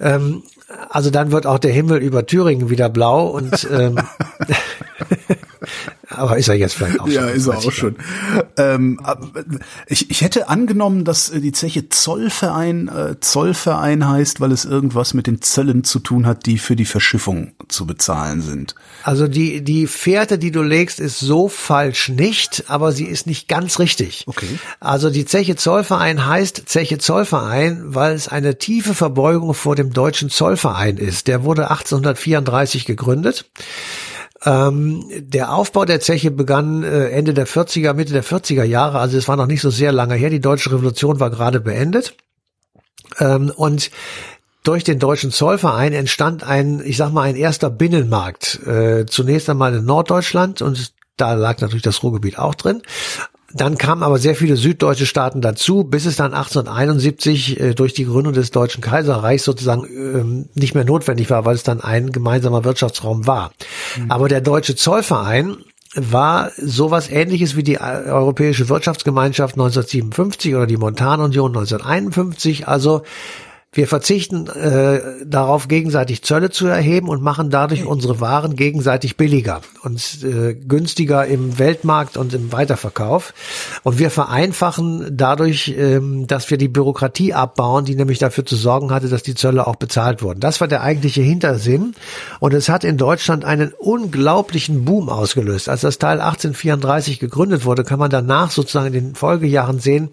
Ähm, 0.01 0.43
also 0.89 1.11
dann 1.11 1.33
wird 1.33 1.47
auch 1.47 1.59
der 1.59 1.73
Himmel 1.73 1.99
über 1.99 2.27
Thüringen 2.27 2.71
wieder 2.71 2.89
blau 2.89 3.27
und 3.27 3.69
ähm, 3.71 3.97
aber 6.17 6.39
ist 6.39 6.49
er 6.49 6.55
jetzt 6.55 6.75
vielleicht 6.75 7.01
auch 7.01 7.07
schon? 7.07 7.15
Ja, 7.15 7.29
ist 7.29 7.47
er 7.47 7.59
auch 7.59 7.73
schon. 7.73 7.97
Ähm, 8.57 9.01
ich, 9.87 10.11
ich 10.11 10.21
hätte 10.23 10.49
angenommen, 10.49 11.05
dass 11.05 11.31
äh, 11.31 11.41
die 11.41 11.53
Zeche 11.53 11.89
Zollverein 11.89 12.89
äh, 12.89 13.21
Zollverein 13.21 14.09
heißt, 14.09 14.41
weil 14.41 14.53
es 14.53 14.65
irgendwas 14.65 15.15
mit 15.15 15.27
den 15.27 15.43
Zöllen 15.43 15.85
zu 15.85 15.99
tun 15.99 16.27
hat, 16.27 16.47
die 16.47 16.59
für 16.59 16.77
die 16.77 16.85
Verschiffung 16.85 17.53
zu 17.69 17.87
bezahlen 17.87 18.43
sind. 18.43 18.75
Also 19.03 19.29
die 19.29 19.63
die 19.63 19.87
Fährte, 19.87 20.39
die 20.39 20.51
du 20.51 20.63
legst, 20.63 21.01
ist 21.01 21.21
so 21.21 21.49
falsch 21.49 22.09
nicht, 22.09 22.65
aber 22.69 22.93
sie 22.93 23.05
ist 23.05 23.27
nicht 23.27 23.49
ganz 23.49 23.79
richtig. 23.79 24.25
Okay. 24.27 24.59
Also 24.81 25.11
die 25.11 25.25
Zeche 25.25 25.57
Zollverein 25.57 26.27
heißt 26.27 26.65
Zeche 26.67 26.99
Zollverein, 26.99 27.83
weil 27.87 28.15
es 28.15 28.29
eine 28.29 28.59
tiefe 28.59 28.95
Verbeugung 28.95 29.55
vor 29.55 29.77
dem 29.77 29.93
deutschen 29.93 30.31
Zollverein 30.31 30.97
ist. 30.97 31.27
Der 31.27 31.45
wurde 31.45 31.71
1834 31.71 32.85
gegründet. 32.85 33.47
Ähm, 34.45 35.05
der 35.11 35.55
Aufbau 35.55 35.85
der 35.85 36.01
Zeche 36.01 36.31
begann 36.31 36.83
äh, 36.83 37.11
Ende 37.11 37.35
der 37.35 37.47
40er, 37.47 37.95
Mitte 37.95 38.13
der 38.13 38.25
40er 38.25 38.65
Jahre, 38.65 38.99
also 38.99 39.17
es 39.17 39.29
war 39.29 39.37
noch 39.37 39.47
nicht 39.47 39.61
so 39.61 39.71
sehr 39.71 39.93
lange 39.93 40.15
her. 40.15 40.31
Die 40.31 40.41
deutsche 40.41 40.73
Revolution 40.73 41.21
war 41.21 41.31
gerade 41.31 41.61
beendet. 41.61 42.15
Ähm, 43.19 43.53
und 43.55 43.91
durch 44.65 44.85
den 44.85 44.99
deutschen 44.99 45.31
Zollverein 45.31 45.93
entstand 45.93 46.45
ein, 46.45 46.83
ich 46.85 46.97
sag 46.97 47.13
mal, 47.13 47.23
ein 47.23 47.37
erster 47.37 47.71
Binnenmarkt. 47.71 48.61
Äh, 48.67 49.07
zunächst 49.07 49.51
einmal 49.51 49.75
in 49.75 49.85
Norddeutschland 49.85 50.63
und 50.63 50.93
da 51.17 51.35
lag 51.35 51.61
natürlich 51.61 51.83
das 51.83 52.03
Ruhrgebiet 52.03 52.39
auch 52.39 52.55
drin. 52.55 52.83
Dann 53.55 53.79
kamen 53.79 54.03
aber 54.03 54.19
sehr 54.19 54.35
viele 54.35 54.57
süddeutsche 54.57 55.07
Staaten 55.07 55.41
dazu, 55.41 55.85
bis 55.85 56.07
es 56.07 56.17
dann 56.17 56.33
1871 56.33 57.61
äh, 57.61 57.75
durch 57.75 57.93
die 57.95 58.05
Gründung 58.05 58.33
des 58.33 58.51
Deutschen 58.51 58.81
Kaiserreichs 58.81 59.45
sozusagen 59.45 59.87
ähm, 59.87 60.49
nicht 60.55 60.75
mehr 60.75 60.85
notwendig 60.85 61.31
war, 61.31 61.45
weil 61.45 61.55
es 61.55 61.63
dann 61.63 61.81
ein 61.81 62.13
gemeinsamer 62.13 62.65
Wirtschaftsraum 62.65 63.27
war. 63.27 63.53
Mhm. 63.97 64.11
Aber 64.11 64.29
der 64.29 64.41
Deutsche 64.41 64.77
Zollverein 64.77 65.57
war 65.95 66.51
sowas 66.57 67.11
ähnliches 67.11 67.57
wie 67.57 67.63
die 67.63 67.75
äh, 67.75 68.05
Europäische 68.07 68.69
Wirtschaftsgemeinschaft 68.69 69.55
1957 69.55 70.55
oder 70.55 70.67
die 70.67 70.79
Montanunion 70.79 71.51
1951. 71.51 72.69
Also 72.69 73.03
wir 73.75 73.89
verzichten 73.89 74.49
äh, 74.49 75.01
darauf, 75.25 75.67
gegenseitig 75.67 76.23
Zölle 76.23 76.51
zu 76.51 76.67
erheben 76.67 77.09
und 77.09 77.23
machen 77.23 77.49
dadurch 77.49 77.87
unsere 77.87 78.21
Waren 78.21 78.55
gegenseitig 78.55 79.17
billiger 79.17 79.63
und 79.83 80.23
äh, 80.23 80.53
günstiger 80.53 81.25
im 81.25 81.59
Weltmarkt 81.59 82.19
und 82.19 82.35
im 82.35 82.53
Weiterverkauf. 82.53 83.33
Und 83.83 83.99
wir 83.99 84.11
vereinfachen 84.11 85.17
dadurch, 85.17 85.75
ähm, 85.75 86.27
dass 86.27 86.51
wir 86.51 86.59
die 86.59 86.69
Bürokratie 86.69 87.33
abbauen, 87.33 87.87
die 87.87 87.95
nämlich 87.95 88.19
dafür 88.19 88.45
zu 88.45 88.57
sorgen 88.57 88.91
hatte, 88.91 89.09
dass 89.09 89.23
die 89.23 89.35
Zölle 89.35 89.67
auch 89.67 89.77
bezahlt 89.77 90.21
wurden. 90.23 90.41
Das 90.41 90.61
war 90.61 90.69
der 90.69 90.83
eigentliche 90.83 91.23
Hintersinn. 91.23 91.95
Und 92.41 92.53
es 92.53 92.69
hat 92.69 92.85
in 92.85 92.99
Deutschland 92.99 93.47
einen 93.47 93.73
unglaublichen 93.73 94.85
Boom 94.85 95.09
ausgelöst. 95.09 95.71
Als 95.71 95.81
das 95.81 95.97
Teil 95.97 96.21
1834 96.21 97.19
gegründet 97.19 97.65
wurde, 97.65 97.85
kann 97.85 97.99
man 97.99 98.11
danach 98.11 98.51
sozusagen 98.51 98.89
in 98.89 98.93
den 98.93 99.15
Folgejahren 99.15 99.79
sehen, 99.79 100.11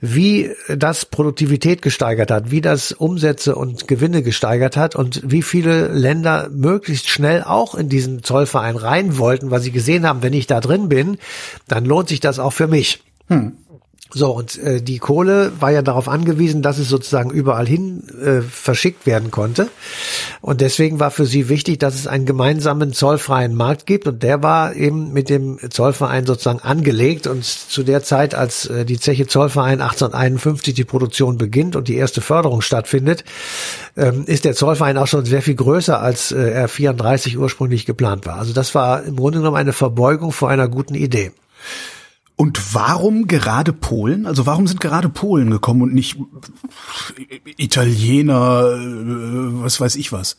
wie 0.00 0.50
das 0.74 1.04
Produktivität 1.04 1.82
gesteigert 1.82 2.30
hat, 2.30 2.50
wie 2.50 2.62
das 2.62 2.85
Umsätze 2.92 3.54
und 3.54 3.88
Gewinne 3.88 4.22
gesteigert 4.22 4.76
hat 4.76 4.96
und 4.96 5.22
wie 5.24 5.42
viele 5.42 5.88
Länder 5.88 6.48
möglichst 6.50 7.08
schnell 7.08 7.42
auch 7.42 7.74
in 7.74 7.88
diesen 7.88 8.22
Zollverein 8.22 8.76
rein 8.76 9.18
wollten, 9.18 9.50
weil 9.50 9.60
sie 9.60 9.72
gesehen 9.72 10.06
haben, 10.06 10.22
wenn 10.22 10.32
ich 10.32 10.46
da 10.46 10.60
drin 10.60 10.88
bin, 10.88 11.18
dann 11.68 11.84
lohnt 11.84 12.08
sich 12.08 12.20
das 12.20 12.38
auch 12.38 12.52
für 12.52 12.66
mich. 12.66 13.02
Hm. 13.28 13.52
So, 14.14 14.30
und 14.30 14.56
äh, 14.58 14.80
die 14.80 14.98
Kohle 14.98 15.52
war 15.58 15.72
ja 15.72 15.82
darauf 15.82 16.08
angewiesen, 16.08 16.62
dass 16.62 16.78
es 16.78 16.88
sozusagen 16.88 17.30
überall 17.30 17.66
hin 17.66 18.04
äh, 18.22 18.40
verschickt 18.40 19.04
werden 19.04 19.32
konnte. 19.32 19.68
Und 20.40 20.60
deswegen 20.60 21.00
war 21.00 21.10
für 21.10 21.26
sie 21.26 21.48
wichtig, 21.48 21.78
dass 21.78 21.96
es 21.96 22.06
einen 22.06 22.24
gemeinsamen 22.24 22.92
zollfreien 22.92 23.54
Markt 23.54 23.84
gibt. 23.84 24.06
Und 24.06 24.22
der 24.22 24.44
war 24.44 24.76
eben 24.76 25.12
mit 25.12 25.28
dem 25.28 25.58
Zollverein 25.70 26.24
sozusagen 26.24 26.60
angelegt. 26.60 27.26
Und 27.26 27.44
zu 27.44 27.82
der 27.82 28.04
Zeit, 28.04 28.36
als 28.36 28.66
äh, 28.66 28.84
die 28.84 29.00
Zeche 29.00 29.26
Zollverein 29.26 29.80
1851 29.80 30.74
die 30.74 30.84
Produktion 30.84 31.36
beginnt 31.36 31.74
und 31.74 31.88
die 31.88 31.96
erste 31.96 32.20
Förderung 32.20 32.62
stattfindet, 32.62 33.24
ähm, 33.96 34.24
ist 34.26 34.44
der 34.44 34.54
Zollverein 34.54 34.98
auch 34.98 35.08
schon 35.08 35.24
sehr 35.24 35.42
viel 35.42 35.56
größer, 35.56 36.00
als 36.00 36.30
äh, 36.30 36.52
er 36.52 36.68
34 36.68 37.38
ursprünglich 37.38 37.86
geplant 37.86 38.24
war. 38.24 38.36
Also 38.36 38.52
das 38.52 38.72
war 38.76 39.02
im 39.02 39.16
Grunde 39.16 39.38
genommen 39.38 39.56
eine 39.56 39.72
Verbeugung 39.72 40.30
vor 40.30 40.48
einer 40.48 40.68
guten 40.68 40.94
Idee. 40.94 41.32
Und 42.36 42.74
warum 42.74 43.26
gerade 43.26 43.72
Polen? 43.72 44.26
Also 44.26 44.44
warum 44.44 44.66
sind 44.66 44.80
gerade 44.80 45.08
Polen 45.08 45.50
gekommen 45.50 45.82
und 45.82 45.94
nicht 45.94 46.18
Italiener, 47.56 48.76
äh, 48.76 49.62
was 49.62 49.80
weiß 49.80 49.96
ich 49.96 50.12
was? 50.12 50.36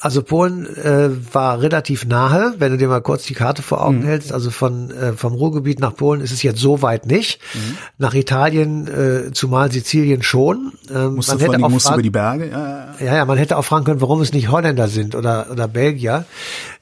Also 0.00 0.22
Polen 0.22 0.66
äh, 0.76 1.10
war 1.32 1.60
relativ 1.60 2.04
nahe, 2.04 2.54
wenn 2.58 2.72
du 2.72 2.78
dir 2.78 2.88
mal 2.88 3.00
kurz 3.00 3.24
die 3.24 3.34
Karte 3.34 3.62
vor 3.62 3.84
Augen 3.84 4.00
mhm. 4.00 4.06
hältst. 4.06 4.32
Also 4.32 4.50
von 4.50 4.90
äh, 4.90 5.12
vom 5.12 5.34
Ruhrgebiet 5.34 5.78
nach 5.78 5.94
Polen 5.94 6.20
ist 6.20 6.32
es 6.32 6.42
jetzt 6.42 6.60
so 6.60 6.82
weit 6.82 7.06
nicht. 7.06 7.40
Mhm. 7.54 7.78
Nach 7.98 8.12
Italien, 8.12 8.88
äh, 8.88 9.32
zumal 9.32 9.70
Sizilien 9.70 10.22
schon. 10.22 10.72
Ähm, 10.92 11.20
man 11.26 11.38
hätte 11.38 11.64
auch 11.64 11.68
musst 11.70 11.88
über 11.88 12.02
die 12.02 12.10
Berge. 12.10 12.50
Ja, 12.50 12.94
ja, 12.98 13.16
ja, 13.16 13.24
man 13.24 13.38
hätte 13.38 13.56
auch 13.56 13.64
fragen 13.64 13.84
können, 13.84 14.00
warum 14.00 14.20
es 14.20 14.32
nicht 14.32 14.50
Holländer 14.50 14.88
sind 14.88 15.14
oder 15.14 15.46
oder 15.50 15.68
Belgier. 15.68 16.26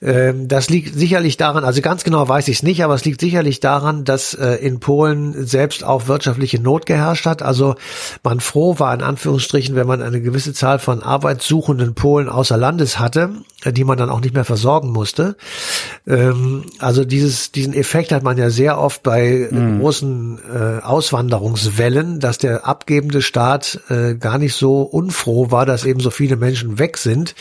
Ähm, 0.00 0.48
das 0.48 0.70
liegt 0.70 0.94
sicherlich 0.94 1.36
daran, 1.36 1.64
also 1.64 1.80
ganz 1.82 2.04
genau 2.04 2.26
weiß 2.26 2.48
ich 2.48 2.56
es 2.56 2.62
nicht, 2.62 2.82
aber 2.82 2.94
es 2.94 3.04
liegt 3.04 3.20
sicherlich 3.20 3.60
daran, 3.60 4.04
dass 4.04 4.34
äh, 4.34 4.54
in 4.54 4.80
Polen 4.80 5.46
selbst 5.46 5.84
auch 5.84 6.08
wirtschaftliche 6.08 6.60
Not 6.60 6.86
geherrscht 6.86 7.26
hat. 7.26 7.42
Also 7.42 7.76
man 8.24 8.40
froh 8.40 8.78
war 8.78 8.92
in 8.94 9.02
Anführungsstrichen, 9.02 9.76
wenn 9.76 9.86
man 9.86 10.02
eine 10.02 10.20
gewisse 10.20 10.54
Zahl 10.54 10.78
von 10.78 11.02
arbeitssuchenden 11.02 11.94
Polen 11.94 12.28
außer 12.28 12.56
Landes 12.56 12.98
hatte, 13.02 13.42
die 13.66 13.84
man 13.84 13.98
dann 13.98 14.08
auch 14.08 14.20
nicht 14.20 14.34
mehr 14.34 14.46
versorgen 14.46 14.90
musste. 14.90 15.36
Ähm, 16.06 16.64
also 16.78 17.04
dieses, 17.04 17.52
diesen 17.52 17.74
Effekt 17.74 18.12
hat 18.12 18.22
man 18.22 18.38
ja 18.38 18.48
sehr 18.48 18.78
oft 18.78 19.02
bei 19.02 19.48
mhm. 19.50 19.80
großen 19.80 20.38
äh, 20.38 20.82
Auswanderungswellen, 20.82 22.18
dass 22.18 22.38
der 22.38 22.66
abgebende 22.66 23.20
Staat 23.20 23.80
äh, 23.90 24.14
gar 24.14 24.38
nicht 24.38 24.54
so 24.54 24.80
unfroh 24.82 25.50
war, 25.50 25.66
dass 25.66 25.84
eben 25.84 26.00
so 26.00 26.10
viele 26.10 26.36
Menschen 26.36 26.78
weg 26.78 26.96
sind, 26.96 27.34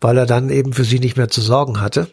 weil 0.00 0.16
er 0.16 0.26
dann 0.26 0.48
eben 0.48 0.72
für 0.72 0.84
sie 0.84 0.98
nicht 1.00 1.18
mehr 1.18 1.28
zu 1.28 1.42
sorgen 1.42 1.82
hatte. 1.82 2.08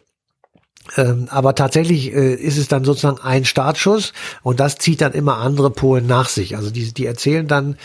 Ähm, 0.96 1.28
aber 1.30 1.56
tatsächlich 1.56 2.14
äh, 2.14 2.34
ist 2.34 2.58
es 2.58 2.68
dann 2.68 2.84
sozusagen 2.84 3.20
ein 3.20 3.46
Startschuss 3.46 4.14
und 4.44 4.60
das 4.60 4.78
zieht 4.78 5.02
dann 5.02 5.14
immer 5.14 5.38
andere 5.38 5.72
Polen 5.72 6.08
nach 6.08 6.30
sich. 6.30 6.56
Also 6.56 6.70
die, 6.70 6.94
die 6.94 7.06
erzählen 7.06 7.48
dann, 7.48 7.78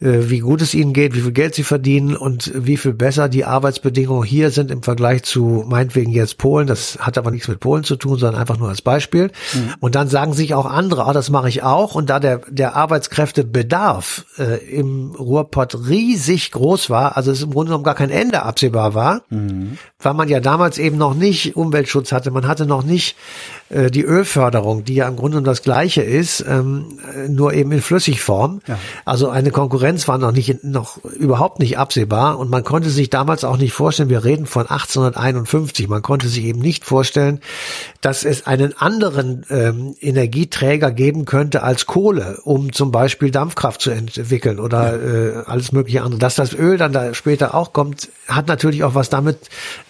äh, 0.00 0.28
wie 0.30 0.38
gut 0.38 0.62
es 0.62 0.74
ihnen 0.74 0.92
geht, 0.92 1.14
wie 1.14 1.20
viel 1.20 1.32
Geld 1.32 1.54
sie 1.54 1.64
verdienen 1.64 2.16
und 2.16 2.52
wie 2.54 2.76
viel 2.76 2.94
besser 2.94 3.28
die 3.28 3.44
Arbeitsbedingungen 3.44 4.24
hier 4.24 4.50
sind 4.50 4.70
im 4.70 4.82
Vergleich 4.82 5.22
zu 5.22 5.64
meinetwegen 5.66 6.12
jetzt 6.12 6.38
Polen. 6.38 6.66
Das 6.66 6.98
hat 7.00 7.18
aber 7.18 7.30
nichts 7.30 7.48
mit 7.48 7.60
Polen 7.60 7.84
zu 7.84 7.96
tun, 7.96 8.18
sondern 8.18 8.40
einfach 8.40 8.58
nur 8.58 8.68
als 8.68 8.82
Beispiel. 8.82 9.30
Mhm. 9.52 9.74
Und 9.80 9.94
dann 9.94 10.08
sagen 10.08 10.32
sich 10.32 10.54
auch 10.54 10.66
andere, 10.66 11.06
ah, 11.06 11.12
das 11.12 11.30
mache 11.30 11.48
ich 11.48 11.62
auch. 11.62 11.94
Und 11.94 12.10
da 12.10 12.20
der, 12.20 12.40
der 12.48 12.76
Arbeitskräftebedarf 12.76 14.24
äh, 14.38 14.64
im 14.68 15.12
Ruhrpott 15.12 15.88
riesig 15.88 16.52
groß 16.52 16.90
war, 16.90 17.16
also 17.16 17.30
es 17.30 17.42
im 17.42 17.50
Grunde 17.50 17.70
genommen 17.70 17.84
gar 17.84 17.94
kein 17.94 18.10
Ende 18.10 18.42
absehbar 18.42 18.94
war, 18.94 19.22
mhm. 19.30 19.78
weil 19.98 20.14
man 20.14 20.28
ja 20.28 20.40
damals 20.40 20.78
eben 20.78 20.96
noch 20.96 21.14
nicht 21.14 21.56
Umweltschutz 21.56 22.12
hatte, 22.12 22.30
man 22.30 22.45
hatte 22.48 22.66
noch 22.66 22.82
nicht 22.82 23.16
äh, 23.68 23.90
die 23.90 24.04
Ölförderung, 24.04 24.84
die 24.84 24.94
ja 24.94 25.08
im 25.08 25.16
Grunde 25.16 25.42
das 25.42 25.62
Gleiche 25.62 26.02
ist, 26.02 26.44
ähm, 26.48 26.98
nur 27.28 27.52
eben 27.52 27.72
in 27.72 27.80
Flüssigform. 27.80 28.60
Ja. 28.66 28.78
Also 29.04 29.28
eine 29.28 29.50
Konkurrenz 29.50 30.06
war 30.06 30.18
noch 30.18 30.32
nicht, 30.32 30.62
noch 30.62 31.02
überhaupt 31.04 31.58
nicht 31.58 31.78
absehbar 31.78 32.38
und 32.38 32.50
man 32.50 32.62
konnte 32.62 32.90
sich 32.90 33.10
damals 33.10 33.44
auch 33.44 33.56
nicht 33.56 33.72
vorstellen, 33.72 34.08
wir 34.08 34.24
reden 34.24 34.46
von 34.46 34.62
1851, 34.62 35.88
man 35.88 36.02
konnte 36.02 36.28
sich 36.28 36.44
eben 36.44 36.60
nicht 36.60 36.84
vorstellen, 36.84 37.40
dass 38.00 38.24
es 38.24 38.46
einen 38.46 38.76
anderen 38.78 39.44
ähm, 39.50 39.96
Energieträger 40.00 40.92
geben 40.92 41.24
könnte 41.24 41.62
als 41.62 41.86
Kohle, 41.86 42.38
um 42.44 42.72
zum 42.72 42.92
Beispiel 42.92 43.30
Dampfkraft 43.30 43.80
zu 43.80 43.90
entwickeln 43.90 44.60
oder 44.60 44.96
ja. 44.96 45.40
äh, 45.40 45.44
alles 45.46 45.72
mögliche 45.72 46.02
andere. 46.02 46.20
Dass 46.20 46.36
das 46.36 46.52
Öl 46.54 46.78
dann 46.78 46.92
da 46.92 47.14
später 47.14 47.54
auch 47.54 47.72
kommt, 47.72 48.10
hat 48.28 48.46
natürlich 48.46 48.84
auch 48.84 48.94
was 48.94 49.10
damit 49.10 49.38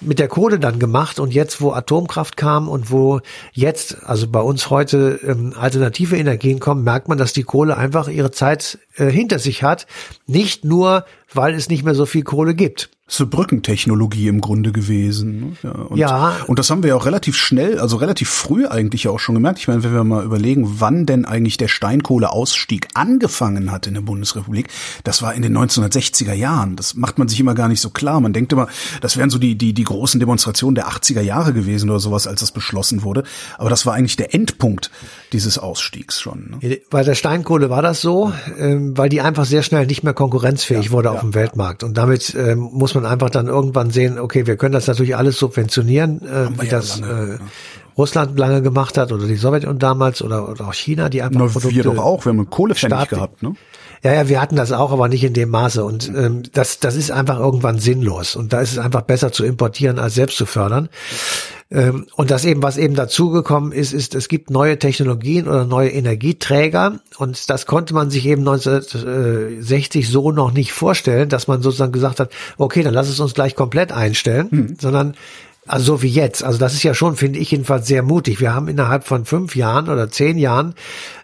mit 0.01 0.19
der 0.19 0.29
Kohle 0.29 0.59
dann 0.59 0.79
gemacht 0.79 1.21
und 1.21 1.35
jetzt, 1.35 1.61
wo 1.61 1.73
Atomkraft 1.73 2.37
kam 2.37 2.69
und 2.69 2.91
wo 2.91 3.21
jetzt, 3.53 3.66
also 4.05 4.29
bei 4.29 4.41
uns 4.41 4.71
heute 4.71 5.21
ähm, 5.23 5.55
alternative 5.59 6.17
Energien 6.17 6.61
kommen, 6.61 6.85
merkt 6.85 7.09
man, 7.09 7.19
dass 7.19 7.33
die 7.33 7.43
Kohle 7.43 7.77
einfach 7.77 8.09
ihre 8.09 8.31
Zeit 8.31 8.79
äh, 8.97 9.07
hinter 9.11 9.39
sich 9.39 9.63
hat. 9.63 9.87
Nicht 10.27 10.65
nur, 10.65 11.05
weil 11.33 11.55
es 11.55 11.69
nicht 11.69 11.85
mehr 11.85 11.95
so 11.95 12.07
viel 12.07 12.23
Kohle 12.23 12.55
gibt 12.55 12.91
so 13.09 13.25
Brückentechnologie 13.29 14.27
im 14.27 14.41
Grunde 14.41 14.73
gewesen. 14.73 15.41
Ne? 15.41 15.57
Ja 15.63 15.71
und, 15.71 15.97
ja. 15.97 16.37
und 16.49 16.59
das 16.59 16.71
haben 16.71 16.83
wir 16.83 16.89
ja 16.89 16.97
auch 16.97 17.07
relativ 17.07 17.37
schnell, 17.37 17.79
also 17.79 17.99
relativ 17.99 18.29
früh 18.29 18.67
eigentlich 18.67 19.05
ja 19.05 19.13
auch 19.13 19.21
schon 19.21 19.37
gemerkt. 19.37 19.61
Ich 19.61 19.69
meine, 19.69 19.85
wenn 19.85 19.93
wir 19.93 20.03
mal 20.03 20.25
überlegen, 20.25 20.81
wann 20.81 21.07
denn 21.07 21.25
eigentlich 21.25 21.57
der 21.57 21.69
Steinkohleausstieg 21.69 22.89
angefangen 22.95 23.71
hat 23.71 23.87
in 23.87 23.95
der 23.95 24.01
Bundesrepublik, 24.01 24.69
das 25.05 25.23
war 25.23 25.35
in 25.35 25.43
den 25.43 25.57
1960er 25.57 26.33
Jahren. 26.33 26.75
Das 26.75 26.97
macht 26.97 27.19
man 27.19 27.29
sich 27.29 27.39
immer 27.39 27.55
gar 27.55 27.69
nicht 27.69 27.81
so 27.81 27.91
klar. 27.91 28.21
Man 28.21 28.33
denkt 28.33 28.53
immer, 28.53 28.67
das 29.01 29.17
wären 29.17 29.31
so 29.31 29.39
die, 29.39 29.57
die, 29.57 29.73
die 29.73 29.85
großen 29.85 30.19
Demonstrationen 30.19 30.75
der 30.75 30.89
80er 30.89 31.21
Jahre 31.21 31.53
gewesen 31.53 31.89
oder 31.89 32.01
sowas, 32.01 32.27
als 32.27 32.41
das 32.41 32.51
beschlossen 32.51 33.05
wurde. 33.05 33.23
Aber 33.57 33.71
das 33.71 33.87
war 33.87 33.95
eigentlich 33.95 34.17
der 34.17 34.35
Endpunkt 34.35 34.91
dieses 35.33 35.59
Ausstiegs 35.59 36.21
schon. 36.21 36.59
Ne? 36.61 36.81
Bei 36.91 37.05
der 37.05 37.15
Steinkohle 37.15 37.71
war 37.71 37.83
das 37.83 38.01
so, 38.01 38.33
ähm, 38.59 38.99
weil 38.99 39.09
die 39.09 39.21
einfach 39.21 39.45
sehr 39.45 39.63
schnell 39.63 39.87
nicht 39.87 40.03
mehr 40.03 40.15
konkurrenzfähig 40.15 40.87
ja, 40.87 40.91
wurde 40.91 41.09
ja, 41.11 41.15
auf 41.15 41.21
dem 41.21 41.35
Weltmarkt. 41.35 41.85
Und 41.85 41.97
damit 41.97 42.35
ähm, 42.35 42.69
muss 42.73 42.96
man 42.97 43.07
einfach 43.07 43.31
dann 43.31 43.47
irgendwann 43.47 43.91
sehen, 43.91 44.19
okay, 44.19 44.47
wir 44.47 44.57
können 44.57 44.73
das 44.73 44.87
natürlich 44.87 45.17
alles 45.17 45.39
subventionieren, 45.39 46.23
äh, 46.23 46.49
wie 46.61 46.69
das 46.69 47.01
lange, 47.01 47.35
äh, 47.35 47.39
Russland 47.97 48.39
lange 48.39 48.63
gemacht 48.63 48.99
hat 48.99 49.13
oder 49.13 49.27
die 49.27 49.37
Sowjetunion 49.37 49.79
damals 49.79 50.23
oder, 50.23 50.49
oder 50.49 50.69
auch 50.69 50.75
China, 50.75 51.09
die 51.09 51.23
einfach 51.23 51.41
Na, 51.41 51.47
Produkte 51.47 51.75
wir 51.77 51.83
doch 51.85 51.99
auch, 51.99 52.25
wir 52.25 52.33
haben 52.33 52.51
Kohlepfennig 52.51 53.09
gehabt, 53.09 53.43
ne? 53.43 53.55
Ja, 54.03 54.13
ja, 54.13 54.29
wir 54.29 54.41
hatten 54.41 54.57
das 54.57 54.73
auch, 54.73 54.93
aber 54.93 55.09
nicht 55.09 55.25
in 55.25 55.33
dem 55.33 55.49
Maße. 55.51 55.85
Und 55.85 56.09
ähm, 56.09 56.43
das, 56.53 56.79
das 56.79 56.95
ist 56.95 57.11
einfach 57.11 57.39
irgendwann 57.41 57.79
sinnlos. 57.79 58.37
Und 58.37 58.53
da 58.53 58.61
ist 58.61 58.73
es 58.73 58.79
einfach 58.79 59.03
besser 59.03 59.33
zu 59.33 59.45
importieren, 59.45 59.99
als 59.99 60.15
selbst 60.15 60.37
zu 60.37 60.47
fördern. 60.47 60.89
Ähm, 61.71 62.07
und 62.15 62.31
das 62.31 62.45
eben, 62.45 62.63
was 62.63 62.77
eben 62.77 62.95
dazugekommen 62.95 63.73
ist, 63.73 63.93
ist, 63.93 64.15
es 64.15 64.29
gibt 64.29 64.51
neue 64.51 64.79
Technologien 64.79 65.49
oder 65.49 65.65
neue 65.65 65.91
Energieträger. 65.91 67.01
Und 67.19 67.51
das 67.51 67.67
konnte 67.67 67.93
man 67.93 68.11
sich 68.11 68.27
eben 68.27 68.47
1960 68.47 70.09
so 70.09 70.31
noch 70.31 70.53
nicht 70.53 70.73
vorstellen, 70.73 71.29
dass 71.29 71.49
man 71.49 71.63
sozusagen 71.63 71.93
gesagt 71.93 72.21
hat, 72.21 72.31
okay, 72.57 72.83
dann 72.83 72.95
lass 72.95 73.09
es 73.09 73.19
uns 73.19 73.35
gleich 73.35 73.57
komplett 73.57 73.91
einstellen, 73.91 74.49
mhm. 74.51 74.77
sondern 74.81 75.15
also 75.67 75.97
so 75.97 76.03
wie 76.03 76.09
jetzt. 76.09 76.45
Also 76.45 76.59
das 76.59 76.75
ist 76.75 76.83
ja 76.83 76.95
schon, 76.95 77.17
finde 77.17 77.39
ich 77.39 77.51
jedenfalls 77.51 77.87
sehr 77.87 78.03
mutig. 78.03 78.41
Wir 78.41 78.55
haben 78.55 78.69
innerhalb 78.69 79.05
von 79.05 79.25
fünf 79.25 79.57
Jahren 79.57 79.89
oder 79.89 80.11
zehn 80.11 80.39
Jahren 80.39 80.75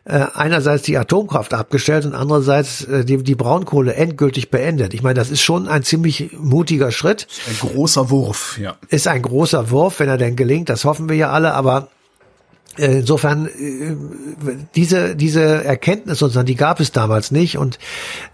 äh, 0.04 0.26
einerseits 0.34 0.82
die 0.82 0.96
Atomkraft 0.96 1.54
abgestellt 1.54 2.04
und 2.06 2.14
andererseits 2.14 2.84
äh, 2.84 3.04
die, 3.04 3.18
die 3.18 3.34
Braunkohle 3.34 3.94
endgültig 3.94 4.50
beendet. 4.50 4.94
Ich 4.94 5.02
meine, 5.02 5.14
das 5.14 5.30
ist 5.30 5.42
schon 5.42 5.68
ein 5.68 5.84
ziemlich 5.84 6.30
mutiger 6.38 6.90
Schritt. 6.90 7.28
Ein 7.49 7.68
großer 7.68 8.11
Wurf, 8.11 8.58
ja. 8.58 8.76
Ist 8.88 9.08
ein 9.08 9.22
großer 9.22 9.70
Wurf, 9.70 10.00
wenn 10.00 10.08
er 10.08 10.18
denn 10.18 10.37
gelingt. 10.37 10.68
Das 10.68 10.84
hoffen 10.84 11.08
wir 11.08 11.16
ja 11.16 11.30
alle. 11.30 11.54
Aber 11.54 11.88
Insofern, 12.79 13.47
äh, 13.47 13.97
diese, 14.75 15.14
diese 15.14 15.43
Erkenntnis 15.43 16.18
sozusagen, 16.18 16.46
die 16.46 16.55
gab 16.55 16.81
es 16.81 16.90
damals 16.90 17.31
nicht. 17.31 17.59
Und 17.59 17.79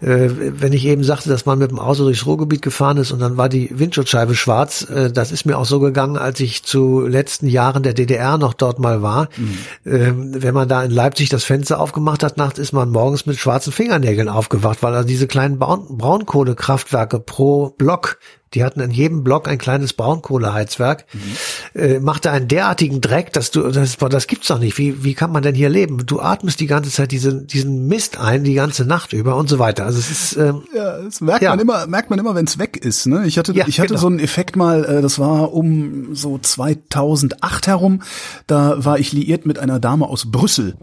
äh, 0.01 0.29
wenn 0.29 0.71
ich 0.71 0.85
eben 0.85 1.03
sagte, 1.03 1.27
dass 1.27 1.45
man 1.45 1.59
mit 1.59 1.71
dem 1.71 1.79
Auto 1.79 2.03
durchs 2.03 2.25
Ruhrgebiet 2.25 2.61
gefahren 2.61 2.97
ist 2.97 3.11
und 3.11 3.19
dann 3.19 3.35
war 3.35 3.49
die 3.49 3.69
Windschutzscheibe 3.77 4.35
schwarz, 4.35 4.83
äh, 4.89 5.11
das 5.11 5.33
ist 5.33 5.45
mir 5.45 5.57
auch 5.57 5.65
so 5.65 5.81
gegangen, 5.81 6.17
als 6.17 6.39
ich 6.39 6.63
zu 6.63 7.05
letzten 7.05 7.47
Jahren 7.47 7.83
der 7.83 7.93
DDR 7.93 8.37
noch 8.37 8.53
dort 8.53 8.79
mal 8.79 9.01
war. 9.01 9.27
Mhm. 9.35 9.57
Ähm, 9.85 10.41
wenn 10.41 10.53
man 10.53 10.69
da 10.69 10.83
in 10.83 10.91
Leipzig 10.91 11.27
das 11.27 11.43
Fenster 11.43 11.79
aufgemacht 11.79 12.23
hat, 12.23 12.37
nachts 12.37 12.59
ist 12.59 12.71
man 12.71 12.91
morgens 12.91 13.25
mit 13.25 13.37
schwarzen 13.37 13.73
Fingernägeln 13.73 14.29
aufgewacht, 14.29 14.81
weil 14.81 14.93
also 14.93 15.07
diese 15.07 15.27
kleinen 15.27 15.59
Braun 15.59 15.97
Braunkohlekraftwerke 15.97 17.19
pro 17.19 17.71
Block 17.71 18.17
die 18.53 18.63
hatten 18.63 18.79
in 18.79 18.91
jedem 18.91 19.23
Block 19.23 19.47
ein 19.47 19.59
kleines 19.59 19.93
Braunkohleheizwerk. 19.93 21.05
Mhm. 21.13 21.79
Äh, 21.79 21.99
machte 21.99 22.31
einen 22.31 22.47
derartigen 22.47 22.99
Dreck, 22.99 23.31
dass 23.33 23.51
du, 23.51 23.69
das, 23.69 23.97
das 23.97 24.27
gibt's 24.27 24.47
doch 24.47 24.59
nicht. 24.59 24.77
Wie, 24.77 25.03
wie 25.03 25.13
kann 25.13 25.31
man 25.31 25.43
denn 25.43 25.53
hier 25.53 25.69
leben? 25.69 26.05
Du 26.05 26.19
atmest 26.19 26.59
die 26.59 26.65
ganze 26.65 26.89
Zeit 26.89 27.11
diesen, 27.11 27.45
diesen 27.45 27.87
Mist 27.87 28.19
ein, 28.19 28.43
die 28.43 28.55
ganze 28.55 28.85
Nacht 28.85 29.13
über 29.13 29.35
und 29.35 29.49
so 29.49 29.59
weiter. 29.59 29.85
Also 29.85 29.99
es 29.99 30.09
ist, 30.09 30.37
ähm, 30.37 30.63
ja, 30.75 30.99
das 30.99 31.21
merkt 31.21 31.43
ja. 31.43 31.51
man 31.51 31.59
immer, 31.59 31.85
merkt 31.85 32.09
man 32.09 32.17
immer, 32.17 32.33
wenn 32.33 32.45
es 32.45 32.57
weg 32.57 32.77
ist, 32.77 33.05
ne? 33.05 33.25
Ich 33.27 33.37
hatte, 33.37 33.53
ja, 33.53 33.67
ich 33.67 33.79
hatte 33.79 33.89
genau. 33.89 33.99
so 33.99 34.07
einen 34.07 34.19
Effekt 34.19 34.55
mal, 34.55 34.83
äh, 34.83 35.01
das 35.01 35.19
war 35.19 35.53
um 35.53 36.15
so 36.15 36.39
2008 36.39 37.67
herum, 37.67 38.01
da 38.47 38.83
war 38.83 38.97
ich 38.97 39.11
liiert 39.11 39.45
mit 39.45 39.59
einer 39.59 39.79
Dame 39.79 40.07
aus 40.07 40.31
Brüssel, 40.31 40.75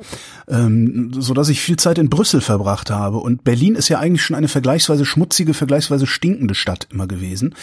ähm, 0.48 1.10
so 1.18 1.34
dass 1.34 1.48
ich 1.48 1.60
viel 1.60 1.76
Zeit 1.76 1.98
in 1.98 2.10
Brüssel 2.10 2.40
verbracht 2.40 2.90
habe. 2.90 3.18
Und 3.18 3.42
Berlin 3.42 3.74
ist 3.74 3.88
ja 3.88 3.98
eigentlich 3.98 4.22
schon 4.22 4.36
eine 4.36 4.48
vergleichsweise 4.48 5.04
schmutzige, 5.04 5.52
vergleichsweise 5.52 6.06
stinkende 6.06 6.54
Stadt 6.54 6.86
immer 6.92 7.08
gewesen 7.08 7.55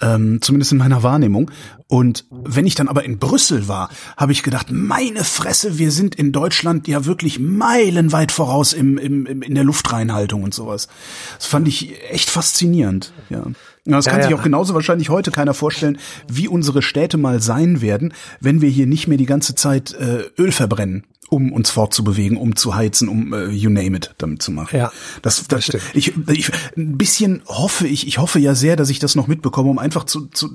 ähm, 0.00 0.40
zumindest 0.42 0.72
in 0.72 0.78
meiner 0.78 1.02
Wahrnehmung. 1.02 1.50
Und 1.88 2.24
wenn 2.30 2.66
ich 2.66 2.74
dann 2.74 2.88
aber 2.88 3.04
in 3.04 3.18
Brüssel 3.18 3.68
war, 3.68 3.90
habe 4.16 4.32
ich 4.32 4.42
gedacht, 4.42 4.68
meine 4.70 5.24
Fresse, 5.24 5.78
wir 5.78 5.92
sind 5.92 6.14
in 6.14 6.32
Deutschland 6.32 6.88
ja 6.88 7.04
wirklich 7.04 7.38
meilenweit 7.38 8.32
voraus 8.32 8.72
im, 8.72 8.98
im, 8.98 9.26
im, 9.26 9.42
in 9.42 9.54
der 9.54 9.64
Luftreinhaltung 9.64 10.42
und 10.42 10.52
sowas. 10.52 10.88
Das 11.36 11.46
fand 11.46 11.68
ich 11.68 11.94
echt 12.10 12.28
faszinierend. 12.28 13.12
Ja. 13.30 13.44
Das 13.84 14.06
kann 14.06 14.16
ja, 14.16 14.22
ja. 14.22 14.28
sich 14.28 14.38
auch 14.38 14.42
genauso 14.42 14.74
wahrscheinlich 14.74 15.10
heute 15.10 15.30
keiner 15.30 15.54
vorstellen, 15.54 15.98
wie 16.26 16.48
unsere 16.48 16.82
Städte 16.82 17.18
mal 17.18 17.40
sein 17.40 17.80
werden, 17.80 18.12
wenn 18.40 18.60
wir 18.60 18.68
hier 18.68 18.86
nicht 18.86 19.06
mehr 19.06 19.18
die 19.18 19.26
ganze 19.26 19.54
Zeit 19.54 19.94
äh, 19.94 20.24
Öl 20.38 20.50
verbrennen 20.50 21.04
um 21.28 21.52
uns 21.52 21.70
fortzubewegen, 21.70 22.36
um 22.36 22.56
zu 22.56 22.74
heizen, 22.74 23.08
um 23.08 23.32
uh, 23.32 23.48
you 23.48 23.70
name 23.70 23.96
it 23.96 24.14
damit 24.18 24.42
zu 24.42 24.50
machen. 24.50 24.76
Ja, 24.76 24.92
das, 25.22 25.46
das, 25.48 25.66
das 25.66 25.82
ich, 25.94 26.14
ich, 26.28 26.50
ein 26.76 26.96
bisschen 26.96 27.42
hoffe 27.46 27.86
ich, 27.86 28.06
ich 28.06 28.18
hoffe 28.18 28.38
ja 28.38 28.54
sehr, 28.54 28.76
dass 28.76 28.90
ich 28.90 28.98
das 28.98 29.14
noch 29.14 29.26
mitbekomme, 29.26 29.70
um 29.70 29.78
einfach 29.78 30.04
zu, 30.04 30.26
zu 30.26 30.50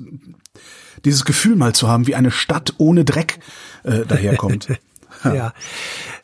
dieses 1.04 1.24
Gefühl 1.24 1.56
mal 1.56 1.74
zu 1.74 1.88
haben, 1.88 2.06
wie 2.06 2.14
eine 2.14 2.30
Stadt 2.30 2.74
ohne 2.78 3.04
Dreck 3.04 3.38
äh, 3.82 4.04
daherkommt. 4.06 4.68
ja. 5.24 5.34
ja. 5.34 5.52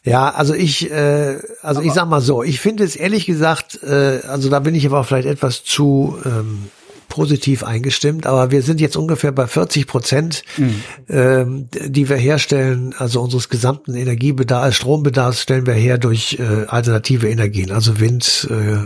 Ja, 0.04 0.30
also 0.30 0.54
ich, 0.54 0.90
äh, 0.90 1.38
also 1.60 1.80
aber 1.80 1.82
ich 1.82 1.92
sag 1.92 2.08
mal 2.08 2.20
so, 2.20 2.42
ich 2.42 2.60
finde 2.60 2.84
es 2.84 2.96
ehrlich 2.96 3.26
gesagt, 3.26 3.82
äh, 3.82 4.20
also 4.26 4.48
da 4.48 4.60
bin 4.60 4.74
ich 4.74 4.86
aber 4.86 5.04
vielleicht 5.04 5.28
etwas 5.28 5.64
zu 5.64 6.18
ähm, 6.24 6.70
positiv 7.18 7.64
eingestimmt, 7.64 8.26
aber 8.26 8.52
wir 8.52 8.62
sind 8.62 8.80
jetzt 8.80 8.96
ungefähr 8.96 9.32
bei 9.32 9.48
40 9.48 9.88
Prozent, 9.88 10.44
mhm. 10.56 10.82
ähm, 11.08 11.68
die 11.72 12.08
wir 12.08 12.16
herstellen, 12.16 12.94
also 12.96 13.20
unseres 13.20 13.48
gesamten 13.48 13.96
Energiebedarfs, 13.96 14.76
Strombedarfs 14.76 15.42
stellen 15.42 15.66
wir 15.66 15.74
her 15.74 15.98
durch 15.98 16.38
äh, 16.38 16.66
alternative 16.68 17.28
Energien, 17.28 17.72
also 17.72 17.98
Wind, 17.98 18.46
äh, 18.48 18.76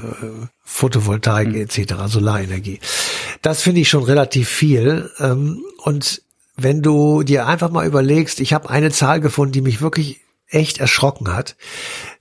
Photovoltaik 0.64 1.48
mhm. 1.48 1.56
etc., 1.56 1.94
Solarenergie. 2.06 2.80
Das 3.42 3.60
finde 3.60 3.82
ich 3.82 3.90
schon 3.90 4.04
relativ 4.04 4.48
viel. 4.48 5.10
Ähm, 5.18 5.62
und 5.84 6.22
wenn 6.56 6.80
du 6.80 7.24
dir 7.24 7.46
einfach 7.46 7.70
mal 7.70 7.86
überlegst, 7.86 8.40
ich 8.40 8.54
habe 8.54 8.70
eine 8.70 8.90
Zahl 8.92 9.20
gefunden, 9.20 9.52
die 9.52 9.60
mich 9.60 9.82
wirklich 9.82 10.20
echt 10.48 10.78
erschrocken 10.78 11.34
hat. 11.34 11.54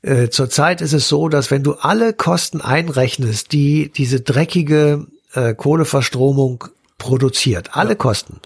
Äh, 0.02 0.28
zurzeit 0.28 0.82
ist 0.82 0.92
es 0.92 1.08
so, 1.08 1.30
dass 1.30 1.52
wenn 1.52 1.64
du 1.64 1.76
alle 1.76 2.12
Kosten 2.12 2.60
einrechnest, 2.60 3.54
die 3.54 3.94
diese 3.96 4.20
dreckige 4.20 5.08
äh, 5.34 5.54
Kohleverstromung 5.54 6.66
produziert, 6.98 7.76
alle 7.76 7.96
Kosten, 7.96 8.40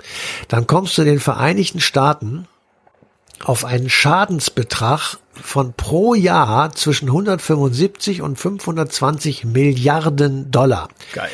dann 0.48 0.66
kommst 0.68 0.98
du 0.98 1.04
den 1.04 1.20
Vereinigten 1.20 1.82
Staaten 1.82 2.48
auf 3.44 3.66
einen 3.66 3.90
Schadensbetrag 3.90 5.18
von 5.34 5.74
pro 5.74 6.14
Jahr 6.14 6.72
zwischen 6.72 7.08
175 7.08 8.22
und 8.22 8.40
520 8.40 9.44
Milliarden 9.44 10.52
Dollar. 10.52 10.88
Geil. 11.14 11.30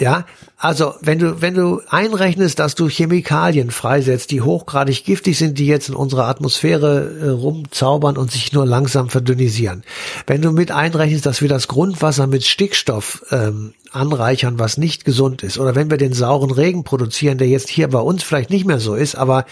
Ja, 0.00 0.24
also 0.56 0.94
wenn 1.00 1.18
du 1.18 1.42
wenn 1.42 1.54
du 1.54 1.82
einrechnest, 1.88 2.58
dass 2.58 2.74
du 2.74 2.88
Chemikalien 2.88 3.70
freisetzt, 3.70 4.30
die 4.30 4.40
hochgradig 4.40 5.04
giftig 5.04 5.38
sind, 5.38 5.58
die 5.58 5.66
jetzt 5.66 5.88
in 5.88 5.94
unserer 5.94 6.26
Atmosphäre 6.26 7.10
äh, 7.20 7.28
rumzaubern 7.28 8.16
und 8.16 8.30
sich 8.30 8.52
nur 8.52 8.64
langsam 8.64 9.10
verdünnisieren. 9.10 9.84
Wenn 10.26 10.42
du 10.42 10.52
mit 10.52 10.70
einrechnest, 10.70 11.26
dass 11.26 11.42
wir 11.42 11.48
das 11.48 11.68
Grundwasser 11.68 12.26
mit 12.26 12.44
Stickstoff 12.44 13.24
ähm, 13.30 13.74
anreichern, 13.90 14.58
was 14.58 14.76
nicht 14.76 15.04
gesund 15.04 15.42
ist, 15.42 15.58
oder 15.58 15.74
wenn 15.74 15.90
wir 15.90 15.98
den 15.98 16.12
sauren 16.12 16.50
Regen 16.50 16.84
produzieren, 16.84 17.38
der 17.38 17.48
jetzt 17.48 17.68
hier 17.68 17.88
bei 17.88 18.00
uns 18.00 18.22
vielleicht 18.22 18.50
nicht 18.50 18.66
mehr 18.66 18.80
so 18.80 18.94
ist, 18.94 19.14
aber 19.14 19.44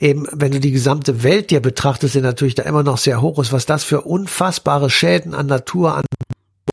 eben 0.00 0.26
wenn 0.32 0.52
du 0.52 0.60
die 0.60 0.72
gesamte 0.72 1.22
Welt 1.22 1.50
dir 1.50 1.60
betrachtest, 1.60 2.14
der 2.14 2.22
natürlich 2.22 2.54
da 2.54 2.62
immer 2.64 2.82
noch 2.82 2.98
sehr 2.98 3.20
hoch 3.20 3.38
ist, 3.38 3.52
was 3.52 3.66
das 3.66 3.84
für 3.84 4.02
unfassbare 4.02 4.90
Schäden 4.90 5.34
an 5.34 5.46
Natur, 5.46 5.94
an 5.94 6.04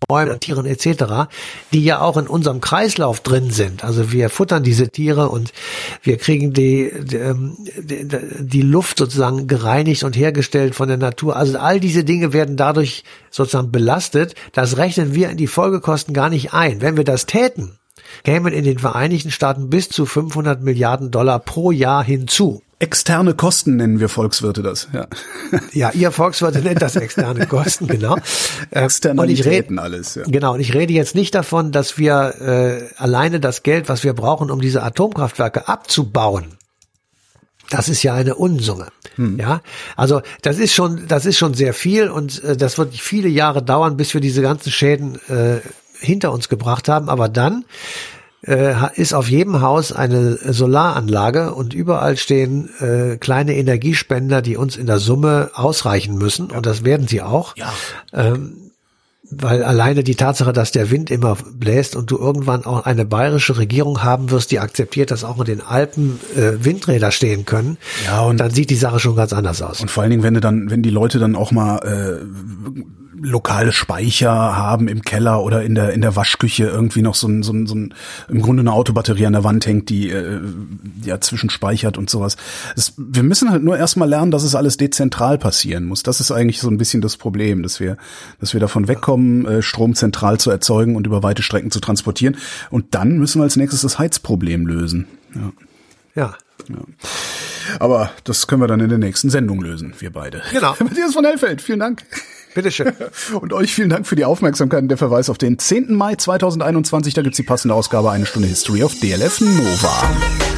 Bäumen, 0.08 0.39
Tieren 0.39 0.65
etc., 0.65 1.29
die 1.73 1.84
ja 1.84 2.01
auch 2.01 2.17
in 2.17 2.27
unserem 2.27 2.62
Kreislauf 2.62 3.19
drin 3.19 3.51
sind. 3.51 3.84
Also 3.84 4.12
wir 4.12 4.29
futtern 4.29 4.63
diese 4.63 4.89
Tiere 4.89 5.29
und 5.29 5.51
wir 6.03 6.17
kriegen 6.17 6.53
die, 6.53 6.91
die, 7.03 7.15
ähm, 7.17 7.58
die 7.77 8.62
Luft 8.62 8.99
sozusagen 8.99 9.47
gereinigt 9.47 10.03
und 10.03 10.15
hergestellt 10.15 10.75
von 10.75 10.88
der 10.88 10.97
Natur. 10.97 11.36
Also 11.36 11.58
all 11.58 11.79
diese 11.79 12.03
Dinge 12.03 12.34
werden 12.34 12.58
dadurch 12.58 13.03
sozusagen 13.29 13.71
belastet. 13.71 14.36
Das 14.53 14.77
rechnen 14.77 15.15
wir 15.15 15.29
in 15.29 15.38
die 15.38 15.47
Folgekosten 15.47 16.13
gar 16.13 16.29
nicht 16.29 16.53
ein. 16.53 16.81
Wenn 16.81 16.97
wir 16.97 17.03
das 17.03 17.25
täten, 17.25 17.77
kämen 18.23 18.53
in 18.53 18.63
den 18.63 18.79
Vereinigten 18.79 19.31
Staaten 19.31 19.69
bis 19.69 19.89
zu 19.89 20.05
500 20.05 20.62
Milliarden 20.62 21.12
Dollar 21.12 21.39
pro 21.39 21.71
Jahr 21.71 22.03
hinzu. 22.03 22.62
Externe 22.78 23.34
Kosten 23.34 23.78
nennen 23.78 24.02
wir 24.02 24.10
Volkswirte 24.10 24.62
das, 24.62 24.90
ja. 24.94 25.08
Ja, 25.72 25.92
ihr 25.92 26.12
Volkswirte 26.12 26.60
nennt 26.60 26.82
das 26.82 26.98
externe 26.98 27.48
Kosten, 27.48 27.88
genau. 27.88 28.18
Äh, 28.72 28.84
Externalitäten 28.84 29.80
alles, 29.80 30.16
ja. 30.16 30.24
Genau, 30.26 30.54
und 30.56 30.60
ich 30.60 30.74
rede 30.74 30.92
jetzt 30.94 31.16
nicht 31.16 31.36
davon, 31.36 31.72
dass 31.72 31.98
wir 31.98 32.36
äh, 32.42 33.02
alleine 33.02 33.40
das 33.40 33.64
Geld, 33.64 33.88
was 33.90 34.04
wir 34.04 34.14
brauchen, 34.14 34.52
um 34.52 34.60
diese 34.60 34.84
Atomkraftwerke 34.84 35.68
abzubauen, 35.68 36.58
das 37.70 37.90
ist 37.90 38.04
ja 38.04 38.14
eine 38.14 38.36
Unsumme. 38.36 38.88
Hm. 39.16 39.40
Ja, 39.40 39.62
also 39.96 40.22
das 40.42 40.58
ist 40.58 40.74
schon, 40.74 41.08
das 41.08 41.26
ist 41.26 41.38
schon 41.38 41.54
sehr 41.54 41.74
viel 41.74 42.10
und 42.10 42.44
äh, 42.44 42.58
das 42.58 42.78
wird 42.78 42.94
viele 42.94 43.30
Jahre 43.30 43.64
dauern, 43.64 43.98
bis 43.98 44.14
wir 44.14 44.22
diese 44.22 44.42
ganzen 44.42 44.72
Schäden 44.72 45.16
äh, 45.30 45.62
hinter 46.00 46.32
uns 46.32 46.50
gebracht 46.50 46.90
haben. 46.90 47.10
Aber 47.10 47.30
dann 47.30 47.66
ist 48.47 49.13
auf 49.13 49.29
jedem 49.29 49.62
Haus 49.62 49.91
eine 49.91 50.38
Solaranlage 50.38 51.53
und 51.53 51.73
überall 51.73 52.15
stehen 52.17 52.69
äh, 52.79 53.17
kleine 53.17 53.55
Energiespender, 53.55 54.41
die 54.41 54.55
uns 54.55 54.77
in 54.77 54.86
der 54.86 54.99
Summe 54.99 55.51
ausreichen 55.53 56.17
müssen. 56.17 56.51
Und 56.51 56.65
das 56.65 56.84
werden 56.84 57.08
sie 57.08 57.21
auch. 57.21 57.55
Ja. 57.58 57.73
Ähm, 58.13 58.65
weil 59.31 59.63
alleine 59.63 60.03
die 60.03 60.15
Tatsache, 60.15 60.53
dass 60.53 60.71
der 60.71 60.91
Wind 60.91 61.10
immer 61.10 61.36
bläst 61.53 61.95
und 61.95 62.12
du 62.12 62.17
irgendwann 62.17 62.65
auch 62.65 62.86
eine 62.86 63.05
bayerische 63.05 63.58
Regierung 63.58 64.03
haben 64.03 64.29
wirst, 64.29 64.51
die 64.51 64.60
akzeptiert, 64.60 65.12
dass 65.12 65.23
auch 65.23 65.39
in 65.39 65.45
den 65.45 65.62
Alpen 65.62 66.19
äh, 66.36 66.63
Windräder 66.63 67.12
stehen 67.12 67.45
können, 67.45 67.77
ja, 68.05 68.21
und 68.21 68.39
dann 68.39 68.51
sieht 68.51 68.69
die 68.69 68.75
Sache 68.75 68.99
schon 68.99 69.15
ganz 69.15 69.34
anders 69.34 69.62
aus. 69.62 69.81
Und 69.81 69.89
vor 69.89 70.03
allen 70.03 70.12
Dingen, 70.12 70.23
wenn 70.23 70.36
du 70.36 70.41
dann, 70.41 70.69
wenn 70.69 70.84
die 70.84 70.89
Leute 70.89 71.19
dann 71.19 71.36
auch 71.36 71.51
mal 71.51 71.77
äh, 71.79 72.81
lokale 73.21 73.71
Speicher 73.71 74.32
haben 74.32 74.88
im 74.88 75.01
Keller 75.01 75.43
oder 75.43 75.63
in 75.63 75.75
der 75.75 75.93
in 75.93 76.01
der 76.01 76.15
Waschküche 76.15 76.65
irgendwie 76.65 77.01
noch 77.01 77.15
so 77.15 77.28
ein, 77.28 77.43
so 77.43 77.54
ein, 77.54 77.67
so 77.67 77.75
ein 77.75 77.93
im 78.30 78.41
Grunde 78.41 78.62
eine 78.62 78.73
Autobatterie 78.73 79.25
an 79.25 79.34
der 79.34 79.43
Wand 79.43 79.65
hängt, 79.65 79.89
die 79.89 80.10
äh, 80.10 80.41
ja 81.04 81.19
zwischenspeichert 81.19 81.97
und 81.97 82.10
sowas. 82.10 82.38
Es, 82.75 82.93
wir 82.97 83.23
müssen 83.23 83.51
halt 83.51 83.63
nur 83.63 83.78
erstmal 83.78 84.10
lernen, 84.10 84.32
dass 84.32 84.43
es 84.43 84.56
alles 84.56 84.78
dezentral 84.78 85.38
passieren 85.38 85.86
muss. 85.86 86.04
Das 86.04 86.19
ist 86.19 86.32
eigentlich 86.32 86.60
so 86.60 86.69
ein 86.69 86.78
bisschen 86.78 87.01
das 87.01 87.17
Problem, 87.17 87.63
dass 87.63 87.80
wir 87.80 87.97
dass 88.39 88.54
wir 88.54 88.60
davon 88.60 88.88
wegkommen, 88.88 89.45
äh, 89.45 89.62
Strom 89.62 89.95
zentral 89.95 90.39
zu 90.39 90.51
erzeugen 90.51 90.95
und 90.95 91.08
über 91.08 91.23
weite 91.23 91.43
Strecken 91.43 91.71
zu 91.71 91.80
transportieren. 91.80 92.38
Und 92.69 92.95
dann 92.95 93.17
müssen 93.17 93.39
wir 93.39 93.43
als 93.43 93.56
nächstes 93.56 93.82
das 93.82 93.99
Heizproblem 93.99 94.67
lösen. 94.67 95.08
Ja. 95.34 95.51
Ja. 96.15 96.36
ja. 96.69 96.78
Aber 97.80 98.12
das 98.23 98.47
können 98.47 98.62
wir 98.62 98.67
dann 98.67 98.80
in 98.80 98.89
der 98.89 98.97
nächsten 98.97 99.30
Sendung 99.30 99.62
lösen, 99.62 99.93
wir 99.99 100.12
beide. 100.12 100.41
Genau. 100.51 100.75
Matthias 100.80 101.13
von 101.13 101.25
Hellfeld, 101.25 101.62
vielen 101.62 101.80
Dank. 101.80 102.04
Bitteschön. 102.56 102.94
Und 103.39 103.54
euch 103.54 103.76
vielen 103.76 103.89
Dank 103.89 104.08
für 104.08 104.15
die 104.15 104.26
Aufmerksamkeit. 104.26 104.89
Der 104.89 104.98
Verweis 104.98 105.30
auf 105.30 105.38
den 105.38 105.60
10. 105.60 105.94
Mai 105.94 106.15
2021. 106.15 107.13
Da 107.13 107.22
gibt's 107.22 107.38
die 107.38 107.44
passende 107.44 107.76
Ausgabe 107.76 108.10
Eine 108.10 108.26
Stunde 108.26 108.48
History 108.48 108.84
auf 108.84 108.96
DLF 109.00 109.41
Nova. 109.41 110.55